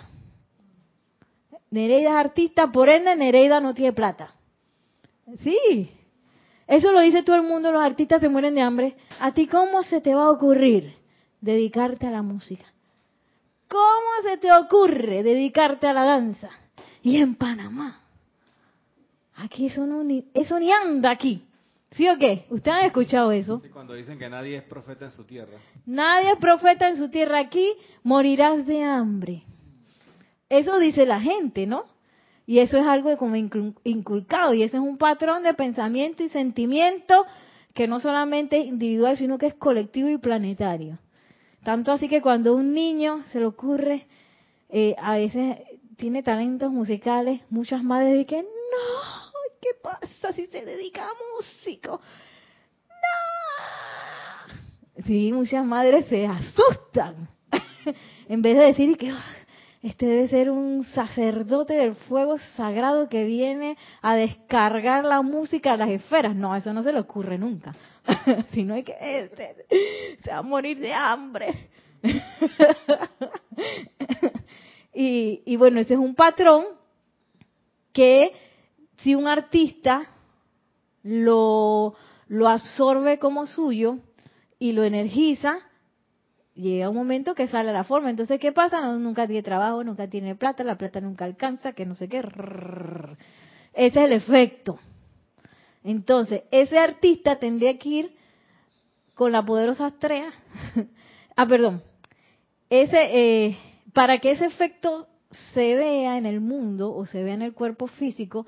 [1.70, 4.34] Nereida es artista, por ende Nereida no tiene plata.
[5.40, 5.90] Sí,
[6.66, 8.96] eso lo dice todo el mundo, los artistas se mueren de hambre.
[9.20, 10.94] ¿A ti cómo se te va a ocurrir
[11.40, 12.64] dedicarte a la música?
[13.68, 16.50] ¿Cómo se te ocurre dedicarte a la danza?
[17.02, 18.00] Y en Panamá.
[19.36, 21.44] Aquí eso, no, ni, eso ni anda aquí.
[21.96, 22.44] ¿Sí o qué?
[22.50, 23.60] ¿Ustedes han escuchado eso?
[23.60, 25.58] Sí, cuando dicen que nadie es profeta en su tierra.
[25.86, 27.38] Nadie es profeta en su tierra.
[27.38, 27.68] Aquí
[28.02, 29.44] morirás de hambre.
[30.48, 31.84] Eso dice la gente, ¿no?
[32.46, 37.24] Y eso es algo como inculcado y eso es un patrón de pensamiento y sentimiento
[37.72, 40.98] que no solamente es individual, sino que es colectivo y planetario.
[41.62, 44.06] Tanto así que cuando un niño se le ocurre,
[44.68, 45.58] eh, a veces
[45.96, 49.23] tiene talentos musicales, muchas madres dicen, no,
[49.64, 51.98] ¿qué pasa si se dedica a músico?
[52.88, 52.96] No.
[55.06, 57.28] Sí, muchas madres se asustan.
[58.28, 59.10] en vez de decir que
[59.82, 65.78] este debe ser un sacerdote del fuego sagrado que viene a descargar la música a
[65.78, 66.36] las esferas.
[66.36, 67.74] No, eso no se le ocurre nunca.
[68.52, 69.64] si no hay que, este,
[70.22, 71.70] se va a morir de hambre.
[74.92, 76.66] y, y bueno, ese es un patrón
[77.94, 78.30] que
[79.04, 80.00] si un artista
[81.02, 81.94] lo,
[82.46, 83.98] absorbe como suyo
[84.58, 85.58] y lo energiza,
[86.54, 88.08] llega un momento que sale la forma.
[88.08, 88.80] Entonces, ¿qué pasa?
[88.96, 92.20] nunca tiene trabajo, nunca tiene plata, la plata nunca alcanza, que no sé qué.
[93.74, 94.78] Ese es el efecto.
[95.84, 98.16] Entonces, ese artista tendría que ir
[99.12, 100.32] con la poderosa Astrea.
[101.36, 101.82] ah, perdón.
[102.70, 103.58] Ese, eh,
[103.92, 105.08] para que ese efecto
[105.52, 108.46] se vea en el mundo o se vea en el cuerpo físico,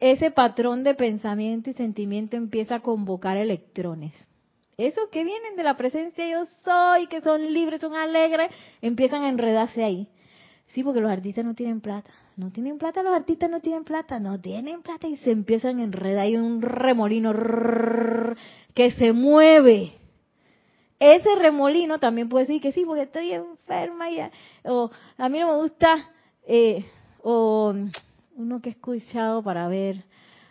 [0.00, 4.14] ese patrón de pensamiento y sentimiento empieza a convocar electrones
[4.86, 9.28] esos que vienen de la presencia yo soy, que son libres, son alegres, empiezan a
[9.28, 10.08] enredarse ahí.
[10.68, 12.10] Sí, porque los artistas no tienen plata.
[12.36, 15.82] No tienen plata, los artistas no tienen plata, no tienen plata y se empiezan a
[15.82, 16.20] enredar.
[16.20, 17.32] Hay un remolino
[18.74, 19.94] que se mueve.
[21.00, 24.20] Ese remolino también puede decir que sí, porque estoy enferma y,
[24.64, 26.10] o a mí no me gusta,
[26.46, 26.84] eh,
[27.22, 27.74] o
[28.40, 30.04] uno que he escuchado para ver,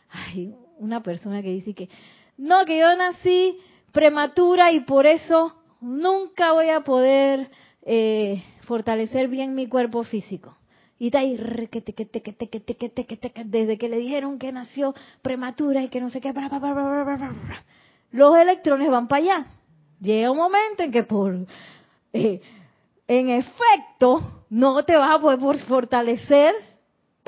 [0.10, 1.90] ay, una persona que dice que
[2.38, 3.58] no, que yo nací
[3.92, 7.50] prematura y por eso nunca voy a poder
[7.82, 10.56] eh, fortalecer bien mi cuerpo físico.
[11.00, 11.38] Y está ahí,
[13.46, 16.34] desde que le dijeron que nació prematura y que no sé qué,
[18.12, 19.48] los electrones van para allá.
[20.02, 21.48] Llega un momento en que por,
[22.14, 22.42] en
[23.08, 26.54] efecto, no te vas a poder fortalecer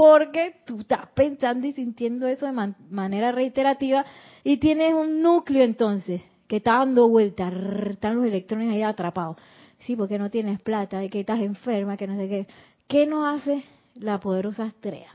[0.01, 4.03] porque tú estás pensando y sintiendo eso de manera reiterativa
[4.43, 7.53] y tienes un núcleo entonces que está dando vueltas,
[7.87, 9.37] están los electrones ahí atrapados.
[9.81, 12.47] Sí, porque no tienes plata, que estás enferma, que no sé qué.
[12.87, 15.13] ¿Qué nos hace la poderosa estrella?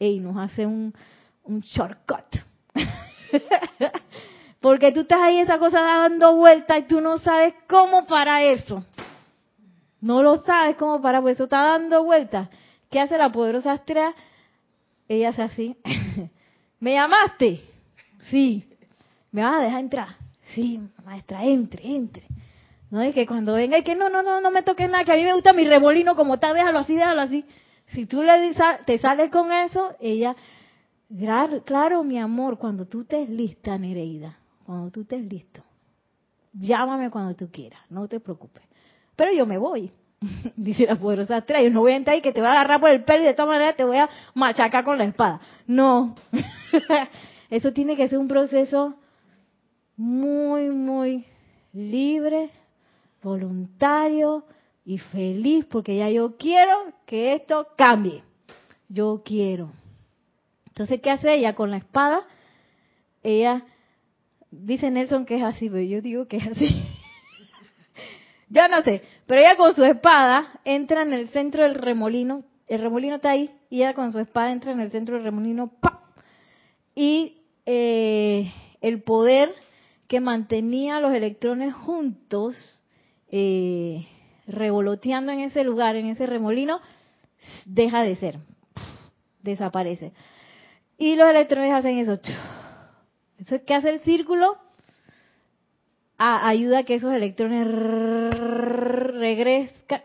[0.00, 0.92] Y nos hace un,
[1.44, 2.40] un shortcut.
[4.60, 8.84] porque tú estás ahí esa cosa dando vueltas y tú no sabes cómo para eso.
[10.00, 12.48] No lo sabes cómo para, pues eso está dando vueltas.
[12.90, 14.14] ¿Qué hace la poderosa Astrea?
[15.08, 15.76] Ella hace así.
[16.80, 17.62] ¿Me llamaste?
[18.30, 18.64] Sí.
[19.32, 20.08] ¿Me vas a dejar entrar?
[20.54, 22.24] Sí, maestra, entre, entre.
[22.90, 25.12] No es que cuando venga y que no, no, no, no me toques nada, que
[25.12, 27.44] a mí me gusta mi remolino como está, déjalo así, déjalo así.
[27.86, 30.34] Si tú le te sales con eso, ella,
[31.64, 35.62] claro, mi amor, cuando tú estés lista, Nereida, cuando tú estés listo,
[36.52, 38.62] llámame cuando tú quieras, no te preocupes.
[39.14, 39.92] Pero yo me voy.
[40.56, 42.80] dice la poderosa estrella, yo no voy a entrar y que te voy a agarrar
[42.80, 45.40] por el pelo y de todas maneras te voy a machacar con la espada.
[45.66, 46.14] No,
[47.50, 48.94] eso tiene que ser un proceso
[49.96, 51.26] muy, muy
[51.72, 52.50] libre,
[53.22, 54.44] voluntario
[54.84, 56.74] y feliz, porque ya yo quiero
[57.06, 58.22] que esto cambie.
[58.88, 59.70] Yo quiero.
[60.66, 62.26] Entonces, ¿qué hace ella con la espada?
[63.22, 63.64] Ella,
[64.50, 66.82] dice Nelson que es así, pero yo digo que es así.
[68.50, 72.80] Yo no sé, pero ella con su espada entra en el centro del remolino, el
[72.80, 75.72] remolino está ahí, y ella con su espada entra en el centro del remolino,
[76.96, 79.54] y eh, el poder
[80.08, 82.82] que mantenía los electrones juntos,
[83.28, 84.08] eh,
[84.48, 86.80] revoloteando en ese lugar, en ese remolino,
[87.66, 88.40] deja de ser,
[89.42, 90.12] desaparece.
[90.98, 92.18] Y los electrones hacen eso.
[93.38, 94.58] Eso es que hace el círculo,
[96.20, 97.66] ayuda a que esos electrones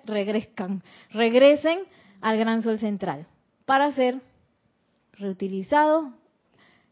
[0.05, 1.79] regrescan, regresen
[2.21, 3.27] al gran sol central
[3.65, 4.21] para ser
[5.13, 6.05] reutilizados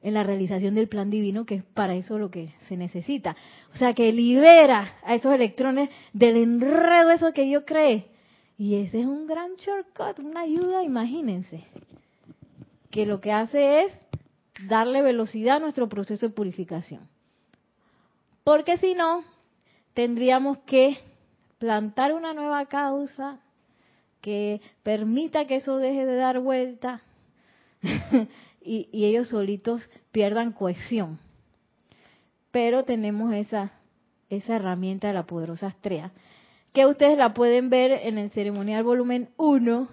[0.01, 3.38] en la realización del plan divino, que es para eso lo que se necesita.
[3.74, 8.07] O sea, que libera a esos electrones del enredo eso que yo creé.
[8.57, 11.63] Y ese es un gran shortcut, una ayuda, imagínense.
[12.91, 13.93] Que lo que hace es
[14.67, 17.12] darle velocidad a nuestro proceso de purificación.
[18.44, 19.24] Porque si no,
[19.94, 20.98] tendríamos que
[21.60, 23.39] plantar una nueva causa
[24.22, 27.02] que permita que eso deje de dar vuelta
[28.62, 31.20] y, ellos solitos pierdan cohesión.
[32.52, 33.72] Pero tenemos esa,
[34.30, 36.12] esa herramienta de la poderosa estrella,
[36.74, 39.88] que ustedes la pueden ver en el ceremonial volumen 1.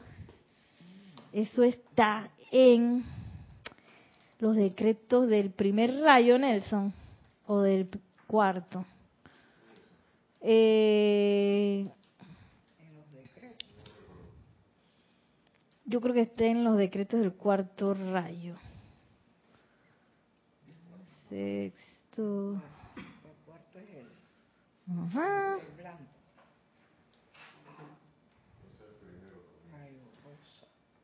[1.32, 3.04] Eso está en
[4.38, 6.92] los decretos del primer rayo, Nelson,
[7.46, 7.88] o del
[8.30, 8.86] cuarto.
[10.40, 11.90] Eh,
[15.84, 18.54] yo creo que está en los decretos del cuarto rayo.
[21.28, 22.62] Sexto.
[23.74, 24.06] El.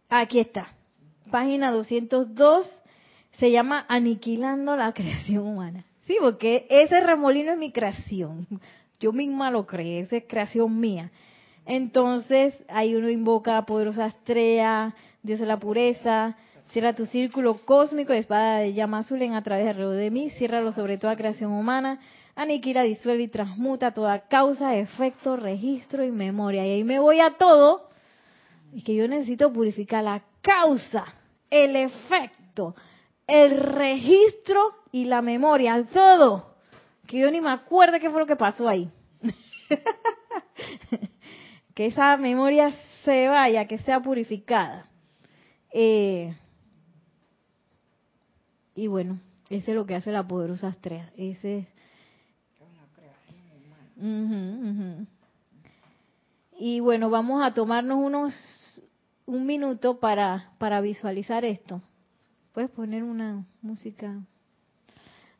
[0.08, 0.68] Aquí está.
[1.32, 2.82] Página 202.
[3.32, 5.84] Se llama Aniquilando la creación humana.
[6.06, 8.46] Sí, porque ese remolino es mi creación.
[9.00, 11.10] Yo misma lo creé, esa es creación mía.
[11.66, 16.36] Entonces, ahí uno invoca a poderosa estrella, Dios de la pureza,
[16.70, 20.72] cierra tu círculo cósmico de espada de llama azul en a través de mí, ciérralo
[20.72, 22.00] sobre toda creación humana,
[22.36, 26.64] aniquila, disuelve y transmuta toda causa, efecto, registro y memoria.
[26.64, 27.88] Y ahí me voy a todo,
[28.72, 31.04] y que yo necesito purificar la causa,
[31.50, 32.76] el efecto,
[33.26, 36.54] el registro y la memoria, todo.
[37.06, 38.90] Que yo ni me acuerdo qué fue lo que pasó ahí.
[41.74, 42.72] que esa memoria
[43.04, 44.88] se vaya, que sea purificada.
[45.72, 46.34] Eh,
[48.74, 49.20] y bueno,
[49.50, 51.10] ese es lo que hace la poderosa estrella.
[51.16, 51.68] Ese
[56.58, 58.82] Y bueno, vamos a tomarnos unos
[59.26, 61.82] un minuto para, para visualizar esto.
[62.56, 64.18] Puedes poner una música.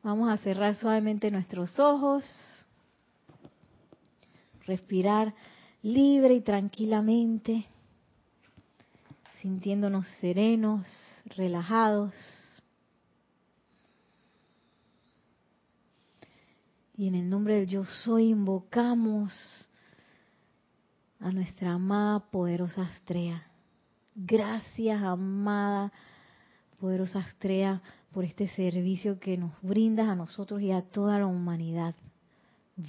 [0.03, 2.23] Vamos a cerrar suavemente nuestros ojos.
[4.67, 5.35] Respirar
[5.81, 7.65] libre y tranquilamente,
[9.41, 10.87] sintiéndonos serenos,
[11.25, 12.13] relajados.
[16.99, 19.33] Y en el nombre del yo soy invocamos
[21.19, 23.43] a nuestra amada poderosa Astrea.
[24.15, 25.91] Gracias, amada
[26.77, 31.95] poderosa Astrea, por este servicio que nos brindas a nosotros y a toda la humanidad.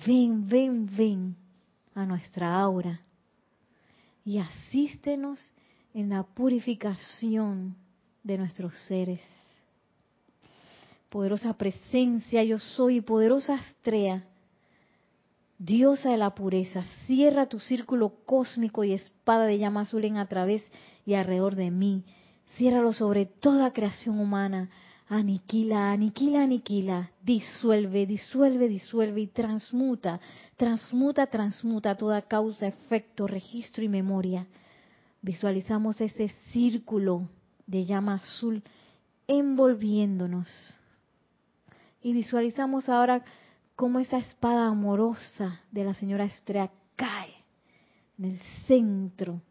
[0.05, 1.35] Ven, ven, ven
[1.95, 3.01] a nuestra aura
[4.23, 5.39] y asístenos
[5.93, 7.75] en la purificación
[8.23, 9.21] de nuestros seres.
[11.09, 14.25] Poderosa presencia, yo soy, poderosa Astrea,
[15.57, 20.27] diosa de la pureza, cierra tu círculo cósmico y espada de llama azul en a
[20.27, 20.63] través
[21.05, 22.03] y alrededor de mí.
[22.57, 24.69] Ciérralo sobre toda creación humana.
[25.07, 27.11] Aniquila, aniquila, aniquila.
[27.21, 30.19] Disuelve, disuelve, disuelve y transmuta,
[30.57, 34.47] transmuta, transmuta toda causa, efecto, registro y memoria.
[35.21, 37.29] Visualizamos ese círculo
[37.67, 38.63] de llama azul
[39.27, 40.47] envolviéndonos.
[42.01, 43.23] Y visualizamos ahora
[43.75, 47.35] cómo esa espada amorosa de la señora Estrella cae
[48.17, 49.41] en el centro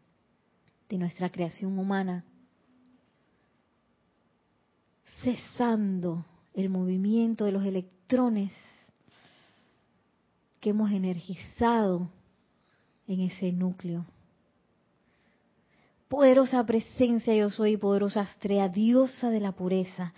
[0.89, 2.25] de nuestra creación humana,
[5.23, 8.51] cesando el movimiento de los electrones
[10.59, 12.09] que hemos energizado
[13.07, 14.05] en ese núcleo.
[16.07, 20.13] Poderosa presencia yo soy, poderosa Astrea, diosa de la pureza.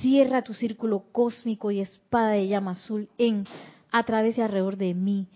[0.00, 3.44] Cierra tu círculo cósmico y espada de llama azul en,
[3.90, 5.26] a través y alrededor de mí.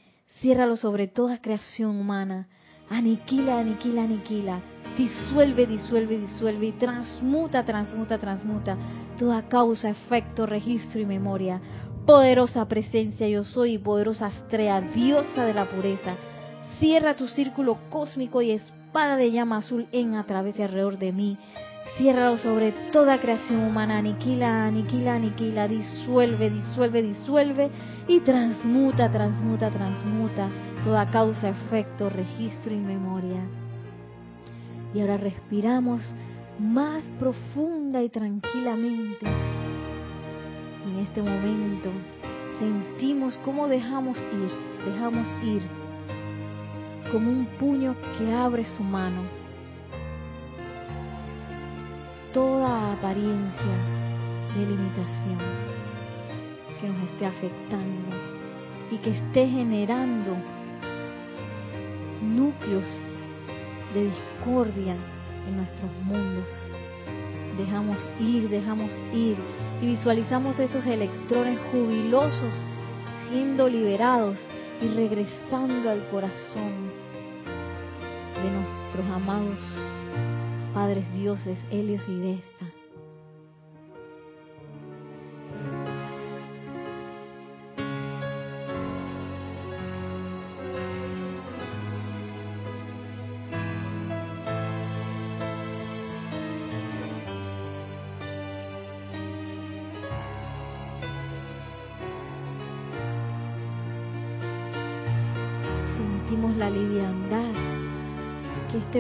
[0.40, 2.48] Ciérralo sobre toda creación humana.
[2.88, 4.81] Aniquila, aniquila, aniquila.
[4.96, 8.76] Disuelve, disuelve, disuelve y transmuta, transmuta, transmuta
[9.18, 11.60] toda causa, efecto, registro y memoria.
[12.06, 16.16] Poderosa presencia yo soy, poderosa Astrea, diosa de la pureza.
[16.78, 20.98] Cierra tu círculo cósmico y espada espada de llama azul en a través y alrededor
[20.98, 21.38] de mí.
[21.96, 27.70] Ciérralo sobre toda creación humana, aniquila, aniquila, aniquila, disuelve, disuelve, disuelve
[28.06, 30.50] y transmuta, transmuta, transmuta
[30.84, 33.61] toda causa, efecto, registro y memoria.
[34.94, 36.02] Y ahora respiramos
[36.58, 39.26] más profunda y tranquilamente.
[40.86, 41.90] En este momento
[42.58, 45.62] sentimos cómo dejamos ir, dejamos ir
[47.10, 49.22] como un puño que abre su mano.
[52.32, 53.74] Toda apariencia
[54.54, 55.38] de limitación
[56.80, 58.16] que nos esté afectando
[58.90, 60.36] y que esté generando
[62.22, 62.84] núcleos
[63.94, 64.96] de discordia
[65.48, 66.46] en nuestros mundos.
[67.58, 69.36] Dejamos ir, dejamos ir
[69.80, 72.54] y visualizamos esos electrones jubilosos
[73.28, 74.38] siendo liberados
[74.80, 76.90] y regresando al corazón
[78.42, 79.58] de nuestros amados
[80.72, 82.51] Padres Dioses, Helios y Vesta.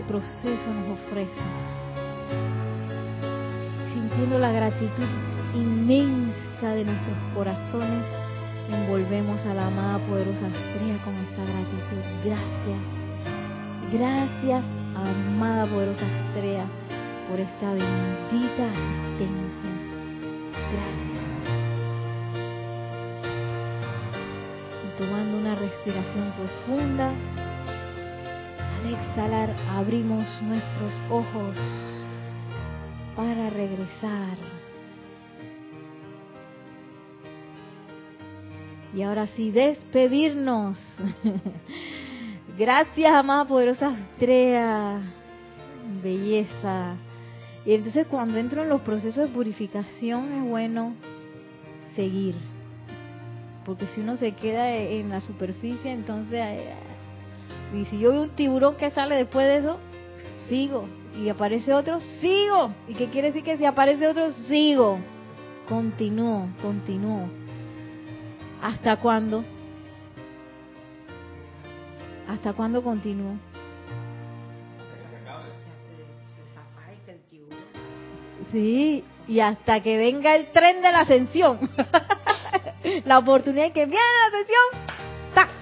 [0.02, 1.40] Proceso nos ofrece.
[3.94, 5.08] Sintiendo la gratitud
[5.54, 8.06] inmensa de nuestros corazones,
[8.70, 12.02] envolvemos a la amada poderosa estrella con esta gratitud.
[12.24, 13.02] Gracias.
[13.92, 16.64] Gracias, amada poderosa estrella,
[17.28, 19.70] por esta bendita asistencia.
[20.72, 21.22] Gracias.
[24.86, 27.12] Y tomando una respiración profunda,
[28.94, 31.56] exhalar abrimos nuestros ojos
[33.16, 34.36] para regresar.
[38.94, 40.78] Y ahora sí, despedirnos.
[42.58, 45.00] Gracias, amada poderosa estrella.
[46.02, 46.96] Belleza.
[47.64, 50.94] Y entonces cuando entro en los procesos de purificación es bueno
[51.94, 52.34] seguir.
[53.64, 56.40] Porque si uno se queda en la superficie, entonces
[57.74, 59.78] y si yo veo un tiburón que sale después de eso,
[60.48, 60.86] sigo.
[61.16, 62.72] Y aparece otro, sigo.
[62.88, 64.98] ¿Y qué quiere decir que si aparece otro, sigo?
[65.68, 67.28] Continúo, continúo.
[68.62, 69.44] ¿Hasta cuándo?
[72.28, 73.36] ¿Hasta cuándo continúo?
[78.50, 81.70] Sí, y hasta que venga el tren de la ascensión.
[83.04, 85.61] la oportunidad que viene la ascensión,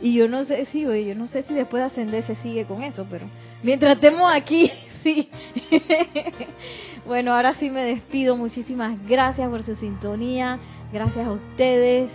[0.00, 2.82] y yo no sé si, yo no sé si después de ascender se sigue con
[2.82, 3.26] eso, pero
[3.62, 4.70] mientras estemos aquí,
[5.02, 5.28] sí.
[7.06, 8.36] bueno, ahora sí me despido.
[8.36, 10.58] Muchísimas gracias por su sintonía.
[10.92, 12.10] Gracias a ustedes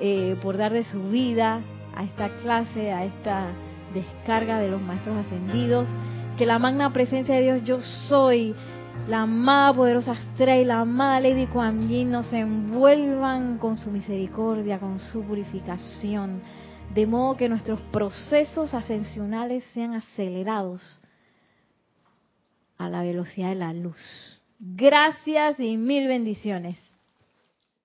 [0.00, 1.60] eh, por dar de su vida
[1.94, 3.48] a esta clase, a esta
[3.94, 5.88] descarga de los maestros ascendidos.
[6.36, 8.54] Que la magna presencia de Dios, yo soy,
[9.08, 14.78] la amada poderosa estrella y la amada Lady Kuan Yin nos envuelvan con su misericordia,
[14.78, 16.42] con su purificación
[16.96, 20.80] de modo que nuestros procesos ascensionales sean acelerados
[22.78, 24.40] a la velocidad de la luz.
[24.58, 26.78] Gracias y mil bendiciones.